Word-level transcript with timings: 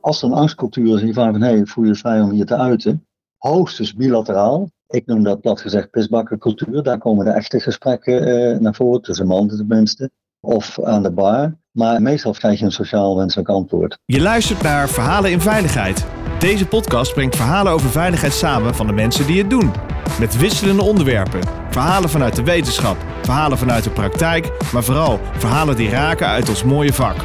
Als 0.00 0.22
er 0.22 0.28
een 0.28 0.34
angstcultuur 0.34 0.94
is 0.94 1.00
je 1.00 1.12
vraagt 1.12 1.30
van, 1.30 1.40
hey, 1.40 1.66
voel 1.66 1.84
je 1.84 1.94
vrij 1.94 2.20
om 2.20 2.32
je 2.32 2.44
te 2.44 2.56
uiten? 2.56 3.06
Hoogstens 3.38 3.94
bilateraal. 3.94 4.70
Ik 4.86 5.06
noem 5.06 5.22
dat 5.22 5.40
plat 5.40 5.60
gezegd 5.60 5.90
pisbakkencultuur. 5.90 6.82
Daar 6.82 6.98
komen 6.98 7.24
de 7.24 7.30
echte 7.30 7.60
gesprekken 7.60 8.28
uh, 8.28 8.58
naar 8.58 8.74
voren, 8.74 9.02
tussen 9.02 9.26
mannen 9.26 9.56
tenminste. 9.56 10.10
Of 10.40 10.82
aan 10.82 11.02
de 11.02 11.10
bar. 11.10 11.56
Maar 11.70 12.02
meestal 12.02 12.32
krijg 12.32 12.58
je 12.58 12.64
een 12.64 12.72
sociaal 12.72 13.16
wenselijk 13.16 13.48
antwoord. 13.48 13.98
Je 14.04 14.20
luistert 14.20 14.62
naar 14.62 14.88
Verhalen 14.88 15.30
in 15.30 15.40
Veiligheid. 15.40 16.06
Deze 16.38 16.66
podcast 16.66 17.14
brengt 17.14 17.36
verhalen 17.36 17.72
over 17.72 17.90
veiligheid 17.90 18.32
samen 18.32 18.74
van 18.74 18.86
de 18.86 18.92
mensen 18.92 19.26
die 19.26 19.38
het 19.38 19.50
doen. 19.50 19.70
Met 20.18 20.38
wisselende 20.38 20.82
onderwerpen. 20.82 21.40
Verhalen 21.70 22.10
vanuit 22.10 22.36
de 22.36 22.44
wetenschap, 22.44 22.96
verhalen 23.22 23.58
vanuit 23.58 23.84
de 23.84 23.90
praktijk, 23.90 24.72
maar 24.72 24.84
vooral 24.84 25.18
verhalen 25.32 25.76
die 25.76 25.90
raken 25.90 26.26
uit 26.26 26.48
ons 26.48 26.64
mooie 26.64 26.92
vak. 26.92 27.16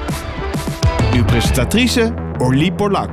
Uw 1.16 1.26
presentatrice 1.26 2.14
Orlie 2.38 2.74
Borlak. 2.74 3.10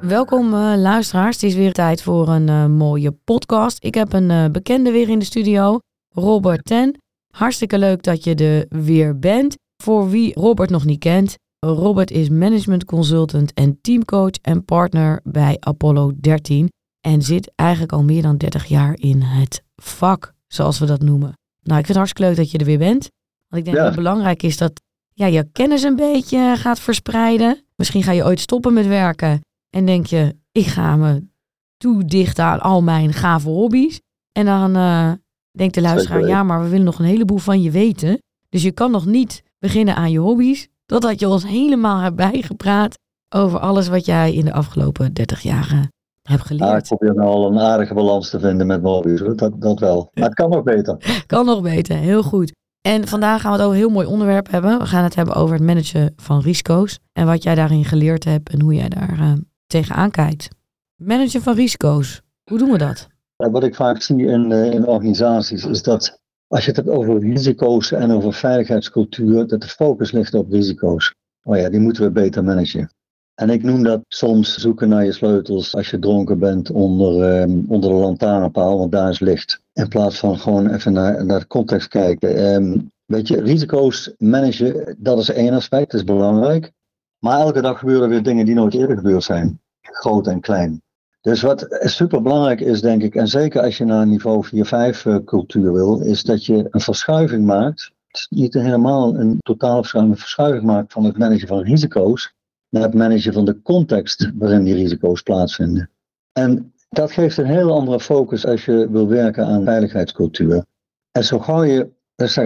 Welkom 0.00 0.54
uh, 0.54 0.72
luisteraars, 0.76 1.34
het 1.34 1.44
is 1.44 1.54
weer 1.54 1.72
tijd 1.72 2.02
voor 2.02 2.28
een 2.28 2.48
uh, 2.48 2.66
mooie 2.66 3.10
podcast. 3.10 3.84
Ik 3.84 3.94
heb 3.94 4.12
een 4.12 4.30
uh, 4.30 4.44
bekende 4.46 4.90
weer 4.90 5.08
in 5.08 5.18
de 5.18 5.24
studio, 5.24 5.78
Robert 6.08 6.64
Ten. 6.64 6.96
Hartstikke 7.34 7.78
leuk 7.78 8.02
dat 8.02 8.24
je 8.24 8.34
er 8.34 8.66
weer 8.82 9.18
bent. 9.18 9.56
Voor 9.82 10.10
wie 10.10 10.34
Robert 10.34 10.70
nog 10.70 10.84
niet 10.84 10.98
kent, 10.98 11.34
Robert 11.58 12.10
is 12.10 12.28
management 12.28 12.84
consultant 12.84 13.54
en 13.54 13.78
teamcoach 13.80 14.34
en 14.42 14.64
partner 14.64 15.20
bij 15.24 15.56
Apollo 15.60 16.12
13 16.20 16.68
en 17.00 17.22
zit 17.22 17.52
eigenlijk 17.54 17.92
al 17.92 18.04
meer 18.04 18.22
dan 18.22 18.36
30 18.36 18.64
jaar 18.64 18.96
in 18.98 19.22
het 19.22 19.62
vak, 19.76 20.34
zoals 20.46 20.78
we 20.78 20.86
dat 20.86 21.02
noemen. 21.02 21.32
Nou, 21.62 21.78
ik 21.78 21.86
vind 21.86 21.88
het 21.88 21.96
hartstikke 21.96 22.28
leuk 22.28 22.36
dat 22.36 22.50
je 22.50 22.58
er 22.58 22.64
weer 22.64 22.78
bent. 22.78 23.08
Want 23.50 23.62
ik 23.62 23.64
denk 23.64 23.76
dat 23.76 23.86
het 23.86 23.94
belangrijk 23.94 24.42
is 24.42 24.56
dat 24.56 24.80
ja, 25.12 25.26
je 25.26 25.48
kennis 25.52 25.82
een 25.82 25.96
beetje 25.96 26.56
gaat 26.56 26.80
verspreiden. 26.80 27.64
Misschien 27.76 28.02
ga 28.02 28.12
je 28.12 28.24
ooit 28.24 28.40
stoppen 28.40 28.72
met 28.72 28.86
werken 28.86 29.40
en 29.70 29.86
denk 29.86 30.06
je, 30.06 30.36
ik 30.52 30.66
ga 30.66 30.96
me 30.96 31.28
toedichten 31.76 32.44
aan 32.44 32.60
al 32.60 32.82
mijn 32.82 33.12
gave 33.12 33.48
hobby's. 33.48 34.00
En 34.32 34.44
dan 34.44 34.76
uh, 34.76 35.12
denkt 35.50 35.74
de 35.74 35.80
luisteraar, 35.80 36.26
ja, 36.26 36.42
maar 36.42 36.62
we 36.62 36.68
willen 36.68 36.84
nog 36.84 36.98
een 36.98 37.04
heleboel 37.04 37.38
van 37.38 37.62
je 37.62 37.70
weten. 37.70 38.18
Dus 38.48 38.62
je 38.62 38.72
kan 38.72 38.90
nog 38.90 39.06
niet 39.06 39.42
beginnen 39.58 39.96
aan 39.96 40.10
je 40.10 40.18
hobby's, 40.18 40.68
totdat 40.86 41.20
je 41.20 41.28
ons 41.28 41.46
helemaal 41.46 42.00
hebt 42.00 42.16
bijgepraat 42.30 42.98
over 43.34 43.58
alles 43.58 43.88
wat 43.88 44.04
jij 44.04 44.34
in 44.34 44.44
de 44.44 44.52
afgelopen 44.52 45.12
30 45.12 45.40
jaar 45.40 45.90
heb 46.22 46.40
geleerd. 46.40 46.70
Ah, 46.70 46.76
ik 46.76 46.84
probeer 46.84 47.14
nou 47.14 47.28
al 47.28 47.46
een 47.46 47.58
aardige 47.58 47.94
balans 47.94 48.30
te 48.30 48.40
vinden 48.40 48.66
met 48.66 48.82
mijn 48.82 49.36
dat, 49.36 49.60
dat 49.60 49.78
wel. 49.78 50.10
Maar 50.14 50.24
het 50.24 50.34
kan 50.34 50.50
nog 50.50 50.62
beter. 50.62 50.96
kan 51.26 51.46
nog 51.46 51.62
beter, 51.62 51.96
heel 51.96 52.22
goed. 52.22 52.52
En 52.80 53.08
vandaag 53.08 53.40
gaan 53.40 53.52
we 53.52 53.56
het 53.56 53.66
over 53.66 53.76
een 53.76 53.82
heel 53.84 53.94
mooi 53.94 54.06
onderwerp 54.06 54.50
hebben. 54.50 54.78
We 54.78 54.86
gaan 54.86 55.04
het 55.04 55.14
hebben 55.14 55.34
over 55.34 55.54
het 55.54 55.64
managen 55.64 56.12
van 56.16 56.40
risico's. 56.40 56.98
En 57.12 57.26
wat 57.26 57.42
jij 57.42 57.54
daarin 57.54 57.84
geleerd 57.84 58.24
hebt 58.24 58.50
en 58.50 58.60
hoe 58.60 58.74
jij 58.74 58.88
daar 58.88 59.18
uh, 59.18 59.32
tegenaan 59.66 60.10
kijkt. 60.10 60.48
Managen 60.96 61.42
van 61.42 61.54
risico's, 61.54 62.22
hoe 62.44 62.58
doen 62.58 62.70
we 62.70 62.78
dat? 62.78 63.08
Wat 63.36 63.64
ik 63.64 63.74
vaak 63.74 64.02
zie 64.02 64.26
in, 64.26 64.50
uh, 64.50 64.72
in 64.72 64.86
organisaties 64.86 65.64
is 65.64 65.82
dat 65.82 66.20
als 66.46 66.64
je 66.64 66.66
het 66.66 66.76
hebt 66.76 66.88
over 66.88 67.18
risico's 67.18 67.92
en 67.92 68.10
over 68.10 68.32
veiligheidscultuur, 68.32 69.46
dat 69.46 69.60
de 69.60 69.68
focus 69.68 70.12
ligt 70.12 70.34
op 70.34 70.50
risico's. 70.50 71.14
Oh 71.42 71.56
ja, 71.56 71.68
die 71.68 71.80
moeten 71.80 72.02
we 72.02 72.10
beter 72.10 72.44
managen. 72.44 72.90
En 73.34 73.50
ik 73.50 73.62
noem 73.62 73.82
dat 73.82 74.00
soms 74.08 74.56
zoeken 74.56 74.88
naar 74.88 75.04
je 75.04 75.12
sleutels 75.12 75.74
als 75.74 75.90
je 75.90 75.98
dronken 75.98 76.38
bent 76.38 76.70
onder, 76.70 77.40
um, 77.40 77.64
onder 77.68 77.90
de 77.90 77.96
lantaarnpaal, 77.96 78.78
want 78.78 78.92
daar 78.92 79.10
is 79.10 79.20
licht. 79.20 79.62
In 79.72 79.88
plaats 79.88 80.18
van 80.18 80.38
gewoon 80.38 80.70
even 80.70 80.92
naar, 80.92 81.24
naar 81.24 81.40
de 81.40 81.46
context 81.46 81.88
kijken. 81.88 82.54
Um, 82.54 82.92
weet 83.04 83.28
je, 83.28 83.40
risico's 83.40 84.14
managen, 84.18 84.96
dat 84.98 85.18
is 85.18 85.30
één 85.30 85.54
aspect, 85.54 85.90
dat 85.90 86.00
is 86.00 86.06
belangrijk. 86.06 86.72
Maar 87.18 87.40
elke 87.40 87.60
dag 87.60 87.78
gebeuren 87.78 88.08
weer 88.08 88.22
dingen 88.22 88.46
die 88.46 88.54
nooit 88.54 88.74
eerder 88.74 88.96
gebeurd 88.96 89.22
zijn. 89.22 89.60
Groot 89.80 90.26
en 90.26 90.40
klein. 90.40 90.82
Dus 91.20 91.42
wat 91.42 91.66
super 91.80 92.22
belangrijk 92.22 92.60
is, 92.60 92.80
denk 92.80 93.02
ik, 93.02 93.14
en 93.14 93.28
zeker 93.28 93.62
als 93.62 93.78
je 93.78 93.84
naar 93.84 94.06
niveau 94.06 94.46
4-5 94.46 94.50
uh, 94.50 95.16
cultuur 95.24 95.72
wil, 95.72 96.00
is 96.00 96.22
dat 96.22 96.46
je 96.46 96.66
een 96.70 96.80
verschuiving 96.80 97.46
maakt. 97.46 97.92
Niet 98.28 98.54
helemaal 98.54 99.14
een 99.16 99.38
totale 99.38 99.80
verschuiving, 99.80 100.14
een 100.14 100.20
verschuiving 100.20 100.64
maakt 100.64 100.92
van 100.92 101.04
het 101.04 101.18
managen 101.18 101.48
van 101.48 101.62
risico's 101.62 102.34
naar 102.68 102.82
het 102.82 102.94
managen 102.94 103.32
van 103.32 103.44
de 103.44 103.62
context 103.62 104.30
waarin 104.34 104.64
die 104.64 104.74
risico's 104.74 105.22
plaatsvinden. 105.22 105.90
En 106.32 106.72
dat 106.90 107.12
geeft 107.12 107.36
een 107.36 107.46
heel 107.46 107.72
andere 107.72 108.00
focus 108.00 108.46
als 108.46 108.64
je 108.64 108.90
wil 108.90 109.08
werken 109.08 109.46
aan 109.46 109.64
veiligheidscultuur. 109.64 110.64
En 111.10 111.24
zo 111.24 111.38
gauw 111.38 111.62
je 111.62 111.90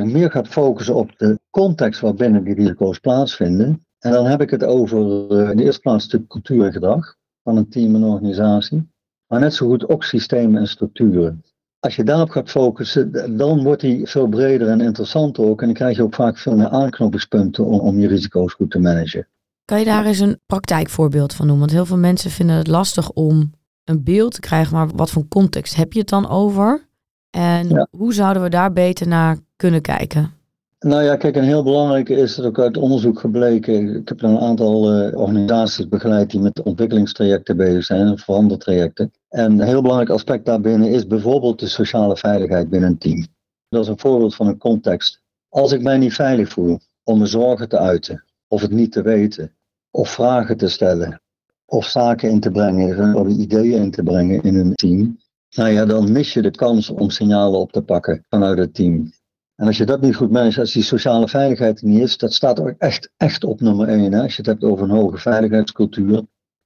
meer 0.05 0.31
gaat 0.31 0.49
focussen 0.49 0.95
op 0.95 1.19
de 1.19 1.39
context 1.51 2.01
waarbinnen 2.01 2.45
die 2.45 2.55
risico's 2.55 2.99
plaatsvinden. 2.99 3.87
En 3.99 4.13
dan 4.13 4.27
heb 4.27 4.41
ik 4.41 4.51
het 4.51 4.65
over 4.65 5.31
uh, 5.31 5.51
in 5.51 5.57
de 5.57 5.65
eerste 5.65 5.81
plaats 5.81 6.09
de 6.09 6.27
cultuur 6.27 6.65
en 6.65 6.73
gedrag 6.73 7.17
van 7.43 7.57
een 7.57 7.69
team 7.69 7.95
en 7.95 8.05
organisatie. 8.05 8.93
Maar 9.27 9.41
net 9.41 9.55
zo 9.55 9.67
goed 9.67 9.89
ook 9.89 10.05
systemen 10.05 10.61
en 10.61 10.69
structuren. 10.69 11.45
Als 11.81 11.97
je 11.97 12.05
daarop 12.05 12.31
gaat 12.31 12.51
focussen, 12.51 13.37
dan 13.37 13.63
wordt 13.63 13.81
die 13.81 14.07
veel 14.07 14.29
breder 14.29 14.69
en 14.69 14.81
interessanter 14.81 15.45
ook. 15.45 15.61
En 15.61 15.67
dan 15.67 15.75
krijg 15.75 15.97
je 15.97 16.03
ook 16.03 16.15
vaak 16.15 16.39
veel 16.39 16.57
meer 16.57 16.69
aanknopingspunten 16.69 17.65
om, 17.65 17.81
om 17.81 17.99
je 17.99 18.07
risico's 18.07 18.53
goed 18.53 18.71
te 18.71 18.79
managen. 18.79 19.29
Kan 19.65 19.79
je 19.79 19.85
daar 19.85 20.07
eens 20.07 20.19
een 20.19 20.41
praktijkvoorbeeld 20.47 21.35
van 21.35 21.47
noemen? 21.47 21.65
Want 21.65 21.77
heel 21.77 21.87
veel 21.87 21.99
mensen 21.99 22.31
vinden 22.31 22.57
het 22.57 22.67
lastig 22.67 23.11
om 23.11 23.53
een 23.85 24.03
beeld 24.03 24.33
te 24.33 24.41
krijgen, 24.41 24.77
maar 24.77 24.89
wat 24.95 25.11
voor 25.11 25.29
context 25.29 25.75
heb 25.75 25.93
je 25.93 25.99
het 25.99 26.09
dan 26.09 26.29
over? 26.29 26.87
En 27.31 27.89
hoe 27.91 28.15
zouden 28.15 28.43
we 28.43 28.49
daar 28.49 28.73
beter 28.73 29.09
naar 29.09 29.39
kunnen 29.57 29.81
kijken? 29.81 30.33
Nou 30.79 31.03
ja, 31.03 31.17
kijk, 31.17 31.37
een 31.37 31.45
heel 31.45 31.63
belangrijke 31.63 32.15
is 32.15 32.35
dat 32.35 32.47
ook 32.47 32.59
uit 32.59 32.77
onderzoek 32.77 33.19
gebleken. 33.19 33.97
Ik 33.97 34.09
heb 34.09 34.23
een 34.23 34.39
aantal 34.39 35.07
uh, 35.07 35.17
organisaties 35.17 35.89
begeleid 35.89 36.31
die 36.31 36.41
met 36.41 36.63
ontwikkelingstrajecten 36.63 37.57
bezig 37.57 37.85
zijn, 37.85 38.13
of 38.13 38.21
verandertrajecten. 38.21 39.13
En 39.29 39.53
een 39.53 39.67
heel 39.67 39.83
belangrijk 39.83 40.11
aspect 40.11 40.47
daarbinnen 40.47 40.91
is 40.91 41.07
bijvoorbeeld 41.07 41.61
de 41.61 41.67
sociale 41.67 42.17
veiligheid 42.17 42.71
binnen 42.71 42.89
een 42.89 42.99
team. 42.99 43.27
Dat 43.69 43.83
is 43.83 43.89
een 43.89 43.99
voorbeeld 43.99 44.35
van 44.35 44.47
een 44.47 44.59
context. 44.59 45.21
Als 45.49 45.73
ik 45.73 45.83
mij 45.83 45.99
niet 45.99 46.15
veilig 46.15 46.49
voel 46.49 46.79
om 47.03 47.17
mijn 47.17 47.31
zorgen 47.31 47.69
te 47.69 47.79
uiten, 47.79 48.25
of 48.49 48.61
het 48.61 48.71
niet 48.71 48.93
te 48.93 49.03
weten, 49.03 49.55
of 49.91 50.11
vragen 50.11 50.57
te 50.57 50.69
stellen, 50.69 51.23
of 51.67 51.87
zaken 51.87 52.31
in 52.31 52.41
te 52.41 52.51
brengen, 52.51 53.15
of 53.15 53.29
ideeën 53.29 53.83
in 53.83 53.91
te 53.91 54.03
brengen 54.03 54.43
in 54.43 54.55
een 54.55 54.75
team, 54.75 55.19
nou 55.55 55.71
ja, 55.71 55.85
dan 55.85 56.13
mis 56.13 56.33
je 56.33 56.43
de 56.43 56.51
kans 56.51 56.91
om 56.91 57.11
signalen 57.11 57.61
op 57.61 57.73
te 57.73 57.83
pakken 57.83 58.25
vanuit 58.29 58.59
het 58.59 58.75
team. 58.75 59.13
En 59.55 59.67
als 59.67 59.77
je 59.77 59.85
dat 59.85 60.01
niet 60.01 60.17
goed 60.17 60.31
managt, 60.31 60.59
als 60.59 60.73
die 60.73 60.83
sociale 60.83 61.29
veiligheid 61.29 61.81
er 61.81 61.87
niet 61.87 62.03
is, 62.03 62.17
dat 62.17 62.33
staat 62.33 62.61
ook 62.61 62.75
echt, 62.79 63.11
echt 63.17 63.45
op 63.45 63.61
nummer 63.61 63.89
één. 63.89 64.13
Hè? 64.13 64.23
Als 64.23 64.37
je 64.37 64.43
het 64.43 64.47
hebt 64.47 64.65
over 64.65 64.85
een 64.85 64.97
hoge 64.97 65.19
veiligheidscultuur, 65.19 66.23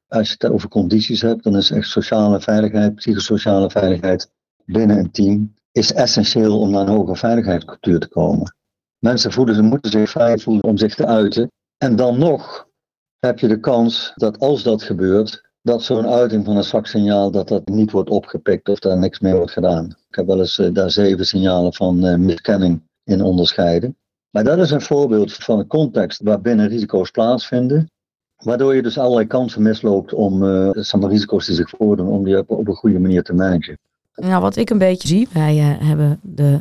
als 0.06 0.28
je 0.28 0.34
het 0.38 0.50
over 0.50 0.68
condities 0.68 1.20
hebt, 1.20 1.42
dan 1.42 1.56
is 1.56 1.70
echt 1.70 1.88
sociale 1.88 2.40
veiligheid, 2.40 2.94
psychosociale 2.94 3.70
veiligheid 3.70 4.30
binnen 4.64 4.98
een 4.98 5.10
team, 5.10 5.54
is 5.72 5.92
essentieel 5.92 6.60
om 6.60 6.70
naar 6.70 6.80
een 6.80 6.88
hoge 6.88 7.14
veiligheidscultuur 7.14 7.98
te 7.98 8.08
komen. 8.08 8.56
Mensen 8.98 9.32
voelen, 9.32 9.54
ze 9.54 9.62
moeten 9.62 9.90
zich 9.90 10.10
vrij 10.10 10.38
voelen 10.38 10.64
om 10.64 10.76
zich 10.76 10.94
te 10.94 11.06
uiten. 11.06 11.50
En 11.78 11.96
dan 11.96 12.18
nog 12.18 12.67
heb 13.18 13.38
je 13.38 13.48
de 13.48 13.60
kans 13.60 14.12
dat 14.14 14.38
als 14.38 14.62
dat 14.62 14.82
gebeurt, 14.82 15.48
dat 15.62 15.82
zo'n 15.82 16.06
uiting 16.06 16.44
van 16.44 16.56
een 16.56 16.64
zwak 16.64 16.86
signaal 16.86 17.30
dat 17.30 17.48
dat 17.48 17.68
niet 17.68 17.90
wordt 17.90 18.10
opgepikt 18.10 18.68
of 18.68 18.78
daar 18.78 18.98
niks 18.98 19.20
mee 19.20 19.34
wordt 19.34 19.52
gedaan. 19.52 19.84
Ik 19.84 20.16
heb 20.16 20.26
wel 20.26 20.38
eens 20.38 20.58
uh, 20.58 20.68
daar 20.72 20.90
zeven 20.90 21.26
signalen 21.26 21.74
van 21.74 22.06
uh, 22.06 22.14
miskenning 22.14 22.82
in 23.04 23.22
onderscheiden. 23.22 23.96
Maar 24.30 24.44
dat 24.44 24.58
is 24.58 24.70
een 24.70 24.80
voorbeeld 24.80 25.32
van 25.32 25.58
een 25.58 25.66
context 25.66 26.22
waarbinnen 26.22 26.68
risico's 26.68 27.10
plaatsvinden, 27.10 27.90
waardoor 28.36 28.74
je 28.74 28.82
dus 28.82 28.98
allerlei 28.98 29.26
kansen 29.26 29.62
misloopt 29.62 30.12
om 30.12 30.42
uh, 30.42 30.70
risico's 30.90 31.46
die 31.46 31.54
zich 31.54 31.68
voordoen, 31.70 32.08
om 32.08 32.24
die 32.24 32.38
op, 32.38 32.68
een 32.68 32.74
goede 32.74 32.98
manier 32.98 33.22
te 33.22 33.32
managen. 33.32 33.78
Nou, 34.14 34.42
wat 34.42 34.56
ik 34.56 34.70
een 34.70 34.78
beetje 34.78 35.08
zie, 35.08 35.28
wij 35.32 35.56
hebben 35.56 36.20
de, 36.22 36.60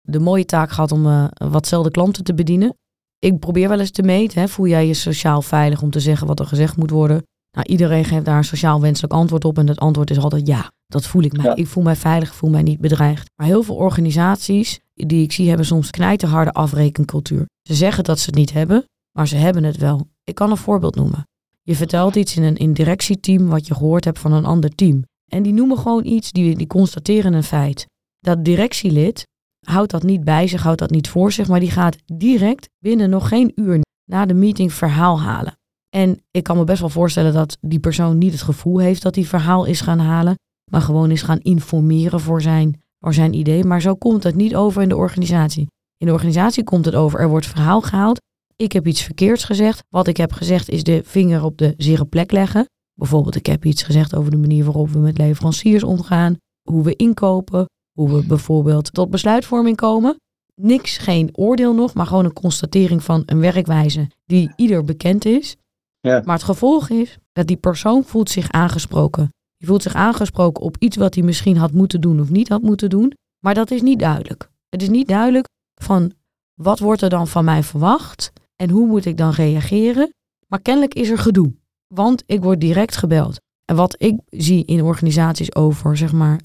de 0.00 0.18
mooie 0.18 0.44
taak 0.44 0.70
gehad 0.70 0.92
om 0.92 1.30
watzelfde 1.50 1.90
klanten 1.90 2.24
te 2.24 2.34
bedienen. 2.34 2.76
Ik 3.20 3.38
probeer 3.38 3.68
wel 3.68 3.80
eens 3.80 3.90
te 3.90 4.02
meten, 4.02 4.40
hè, 4.40 4.48
voel 4.48 4.66
jij 4.66 4.86
je 4.86 4.94
sociaal 4.94 5.42
veilig 5.42 5.82
om 5.82 5.90
te 5.90 6.00
zeggen 6.00 6.26
wat 6.26 6.40
er 6.40 6.46
gezegd 6.46 6.76
moet 6.76 6.90
worden? 6.90 7.22
Nou, 7.50 7.66
iedereen 7.66 8.04
geeft 8.04 8.24
daar 8.24 8.36
een 8.36 8.44
sociaal 8.44 8.80
wenselijk 8.80 9.12
antwoord 9.12 9.44
op 9.44 9.58
en 9.58 9.68
het 9.68 9.78
antwoord 9.78 10.10
is 10.10 10.18
altijd 10.18 10.46
ja. 10.46 10.70
Dat 10.86 11.06
voel 11.06 11.22
ik 11.22 11.36
mij. 11.36 11.54
Ik 11.54 11.66
voel 11.66 11.82
mij 11.82 11.96
veilig, 11.96 12.28
ik 12.28 12.34
voel 12.34 12.50
mij 12.50 12.62
niet 12.62 12.80
bedreigd. 12.80 13.30
Maar 13.36 13.46
heel 13.46 13.62
veel 13.62 13.74
organisaties 13.74 14.80
die 14.94 15.22
ik 15.22 15.32
zie 15.32 15.48
hebben 15.48 15.66
soms 15.66 15.90
knijterharde 15.90 16.52
afrekencultuur. 16.52 17.46
Ze 17.62 17.74
zeggen 17.74 18.04
dat 18.04 18.18
ze 18.18 18.26
het 18.26 18.34
niet 18.34 18.52
hebben, 18.52 18.84
maar 19.12 19.28
ze 19.28 19.36
hebben 19.36 19.64
het 19.64 19.76
wel. 19.76 20.08
Ik 20.24 20.34
kan 20.34 20.50
een 20.50 20.56
voorbeeld 20.56 20.94
noemen. 20.94 21.28
Je 21.62 21.76
vertelt 21.76 22.16
iets 22.16 22.36
in 22.36 22.42
een 22.42 22.56
in 22.56 22.72
directieteam 22.72 23.46
wat 23.46 23.66
je 23.66 23.74
gehoord 23.74 24.04
hebt 24.04 24.18
van 24.18 24.32
een 24.32 24.44
ander 24.44 24.74
team. 24.74 25.04
En 25.32 25.42
die 25.42 25.52
noemen 25.52 25.78
gewoon 25.78 26.04
iets, 26.04 26.32
die, 26.32 26.56
die 26.56 26.66
constateren 26.66 27.32
een 27.32 27.42
feit. 27.42 27.86
Dat 28.18 28.44
directielid 28.44 29.26
houdt 29.66 29.90
dat 29.90 30.02
niet 30.02 30.24
bij 30.24 30.46
zich, 30.46 30.62
houdt 30.62 30.78
dat 30.78 30.90
niet 30.90 31.08
voor 31.08 31.32
zich, 31.32 31.48
maar 31.48 31.60
die 31.60 31.70
gaat 31.70 31.96
direct 32.06 32.68
binnen 32.78 33.10
nog 33.10 33.28
geen 33.28 33.52
uur 33.54 33.80
na 34.04 34.26
de 34.26 34.34
meeting 34.34 34.72
verhaal 34.72 35.20
halen. 35.20 35.58
En 35.88 36.18
ik 36.30 36.42
kan 36.42 36.56
me 36.56 36.64
best 36.64 36.80
wel 36.80 36.88
voorstellen 36.88 37.32
dat 37.32 37.56
die 37.60 37.80
persoon 37.80 38.18
niet 38.18 38.32
het 38.32 38.42
gevoel 38.42 38.78
heeft 38.78 39.02
dat 39.02 39.14
hij 39.14 39.24
verhaal 39.24 39.64
is 39.64 39.80
gaan 39.80 39.98
halen, 39.98 40.34
maar 40.70 40.82
gewoon 40.82 41.10
is 41.10 41.22
gaan 41.22 41.40
informeren 41.40 42.20
voor 42.20 42.42
zijn, 42.42 42.80
voor 42.98 43.14
zijn 43.14 43.34
idee. 43.34 43.64
Maar 43.64 43.80
zo 43.80 43.94
komt 43.94 44.22
het 44.22 44.34
niet 44.34 44.56
over 44.56 44.82
in 44.82 44.88
de 44.88 44.96
organisatie. 44.96 45.66
In 45.96 46.06
de 46.06 46.12
organisatie 46.12 46.64
komt 46.64 46.84
het 46.84 46.94
over, 46.94 47.20
er 47.20 47.28
wordt 47.28 47.46
verhaal 47.46 47.80
gehaald 47.80 48.20
ik 48.60 48.72
heb 48.72 48.86
iets 48.86 49.02
verkeerds 49.02 49.44
gezegd. 49.44 49.82
Wat 49.88 50.06
ik 50.06 50.16
heb 50.16 50.32
gezegd 50.32 50.68
is 50.68 50.82
de 50.82 51.02
vinger 51.04 51.44
op 51.44 51.58
de 51.58 51.74
zere 51.76 52.04
plek 52.04 52.32
leggen. 52.32 52.68
Bijvoorbeeld, 52.94 53.36
ik 53.36 53.46
heb 53.46 53.64
iets 53.64 53.82
gezegd 53.82 54.14
over 54.14 54.30
de 54.30 54.36
manier 54.36 54.64
waarop 54.64 54.88
we 54.88 54.98
met 54.98 55.18
leveranciers 55.18 55.82
omgaan, 55.82 56.36
hoe 56.62 56.82
we 56.82 56.96
inkopen, 56.96 57.66
hoe 57.92 58.14
we 58.14 58.26
bijvoorbeeld 58.26 58.94
tot 58.94 59.10
besluitvorming 59.10 59.76
komen. 59.76 60.16
Niks, 60.54 60.98
geen 60.98 61.28
oordeel 61.32 61.74
nog, 61.74 61.94
maar 61.94 62.06
gewoon 62.06 62.24
een 62.24 62.32
constatering 62.32 63.02
van 63.02 63.22
een 63.26 63.40
werkwijze 63.40 64.08
die 64.24 64.52
ieder 64.56 64.84
bekend 64.84 65.24
is. 65.24 65.56
Ja. 66.00 66.22
Maar 66.24 66.34
het 66.34 66.44
gevolg 66.44 66.88
is 66.88 67.18
dat 67.32 67.46
die 67.46 67.56
persoon 67.56 68.04
voelt 68.04 68.30
zich 68.30 68.50
aangesproken. 68.50 69.32
Die 69.56 69.68
voelt 69.68 69.82
zich 69.82 69.94
aangesproken 69.94 70.62
op 70.62 70.76
iets 70.78 70.96
wat 70.96 71.14
hij 71.14 71.24
misschien 71.24 71.56
had 71.56 71.72
moeten 71.72 72.00
doen 72.00 72.20
of 72.20 72.30
niet 72.30 72.48
had 72.48 72.62
moeten 72.62 72.90
doen. 72.90 73.12
Maar 73.44 73.54
dat 73.54 73.70
is 73.70 73.82
niet 73.82 73.98
duidelijk. 73.98 74.50
Het 74.68 74.82
is 74.82 74.88
niet 74.88 75.08
duidelijk 75.08 75.46
van 75.82 76.12
wat 76.54 76.78
wordt 76.78 77.02
er 77.02 77.08
dan 77.08 77.28
van 77.28 77.44
mij 77.44 77.62
verwacht 77.62 78.32
en 78.56 78.70
hoe 78.70 78.86
moet 78.86 79.04
ik 79.04 79.16
dan 79.16 79.30
reageren. 79.30 80.12
Maar 80.46 80.60
kennelijk 80.60 80.94
is 80.94 81.08
er 81.08 81.18
gedoe, 81.18 81.54
want 81.94 82.22
ik 82.26 82.42
word 82.42 82.60
direct 82.60 82.96
gebeld. 82.96 83.40
En 83.64 83.76
wat 83.76 83.94
ik 83.98 84.20
zie 84.26 84.64
in 84.64 84.82
organisaties 84.82 85.54
over, 85.54 85.96
zeg 85.96 86.12
maar, 86.12 86.40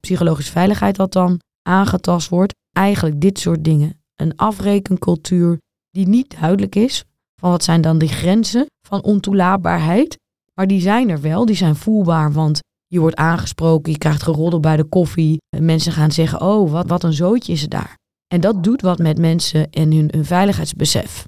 psychologische 0.00 0.52
veiligheid 0.52 0.96
dat 0.96 1.12
dan 1.12 1.40
aangetast 1.62 2.28
wordt, 2.28 2.54
eigenlijk 2.72 3.20
dit 3.20 3.38
soort 3.38 3.64
dingen. 3.64 4.00
Een 4.16 4.36
afrekencultuur 4.36 5.58
die 5.90 6.08
niet 6.08 6.36
duidelijk 6.40 6.74
is 6.74 7.04
van 7.40 7.50
wat 7.50 7.64
zijn 7.64 7.80
dan 7.80 7.98
die 7.98 8.08
grenzen 8.08 8.66
van 8.86 9.02
ontoelaatbaarheid. 9.02 10.16
Maar 10.54 10.66
die 10.66 10.80
zijn 10.80 11.08
er 11.08 11.20
wel, 11.20 11.46
die 11.46 11.56
zijn 11.56 11.76
voelbaar, 11.76 12.32
want 12.32 12.60
je 12.86 13.00
wordt 13.00 13.16
aangesproken, 13.16 13.92
je 13.92 13.98
krijgt 13.98 14.22
geroddel 14.22 14.60
bij 14.60 14.76
de 14.76 14.84
koffie. 14.84 15.38
En 15.56 15.64
mensen 15.64 15.92
gaan 15.92 16.12
zeggen, 16.12 16.40
oh, 16.40 16.70
wat, 16.70 16.88
wat 16.88 17.02
een 17.02 17.12
zootje 17.12 17.52
is 17.52 17.68
daar. 17.68 17.96
En 18.34 18.40
dat 18.40 18.64
doet 18.64 18.80
wat 18.80 18.98
met 18.98 19.18
mensen 19.18 19.70
en 19.70 19.92
hun, 19.92 20.08
hun 20.14 20.24
veiligheidsbesef. 20.24 21.24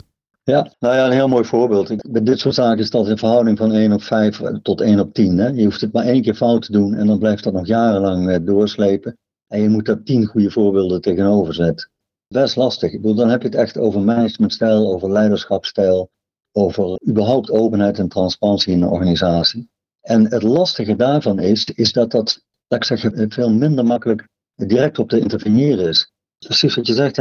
Ja, 0.51 0.73
nou 0.79 0.95
ja, 0.95 1.07
een 1.07 1.13
heel 1.13 1.29
mooi 1.29 1.45
voorbeeld. 1.45 2.11
Bij 2.11 2.23
dit 2.23 2.39
soort 2.39 2.55
zaken 2.55 2.79
is 2.79 2.91
dat 2.91 3.07
een 3.07 3.19
verhouding 3.19 3.59
van 3.59 3.73
1 3.73 3.93
op 3.93 4.03
5 4.03 4.41
tot 4.63 4.81
1 4.81 5.01
op 5.01 5.15
10. 5.15 5.39
Hè? 5.39 5.47
Je 5.49 5.65
hoeft 5.65 5.81
het 5.81 5.93
maar 5.93 6.05
één 6.05 6.23
keer 6.23 6.35
fout 6.35 6.63
te 6.63 6.73
doen 6.73 6.95
en 6.95 7.07
dan 7.07 7.19
blijft 7.19 7.45
dat 7.45 7.53
nog 7.53 7.67
jarenlang 7.67 8.31
eh, 8.31 8.39
doorslepen. 8.43 9.19
En 9.47 9.61
je 9.61 9.69
moet 9.69 9.87
daar 9.87 10.03
10 10.03 10.27
goede 10.27 10.51
voorbeelden 10.51 11.01
tegenover 11.01 11.55
zetten. 11.55 11.91
Best 12.29 12.57
lastig. 12.57 12.93
Ik 12.93 13.01
bedoel, 13.01 13.17
dan 13.17 13.29
heb 13.29 13.43
je 13.43 13.49
het 13.49 13.57
echt 13.57 13.79
over 13.79 14.01
managementstijl, 14.01 14.93
over 14.93 15.11
leiderschapsstijl, 15.11 16.11
over 16.53 17.01
überhaupt 17.09 17.51
openheid 17.51 17.99
en 17.99 18.09
transparantie 18.09 18.73
in 18.73 18.83
een 18.83 18.89
organisatie. 18.89 19.69
En 20.01 20.31
het 20.31 20.43
lastige 20.43 20.97
daarvan 20.97 21.39
is, 21.39 21.65
is 21.65 21.93
dat 21.93 22.11
dat, 22.11 22.43
laat 22.69 22.81
ik 22.81 22.87
zeggen, 22.87 23.31
veel 23.31 23.51
minder 23.51 23.85
makkelijk 23.85 24.29
direct 24.55 24.99
op 24.99 25.09
te 25.09 25.21
interveneren 25.21 25.89
is. 25.89 26.13
Precies 26.47 26.75
wat 26.75 26.87
je 26.87 26.95
zegt, 26.95 27.19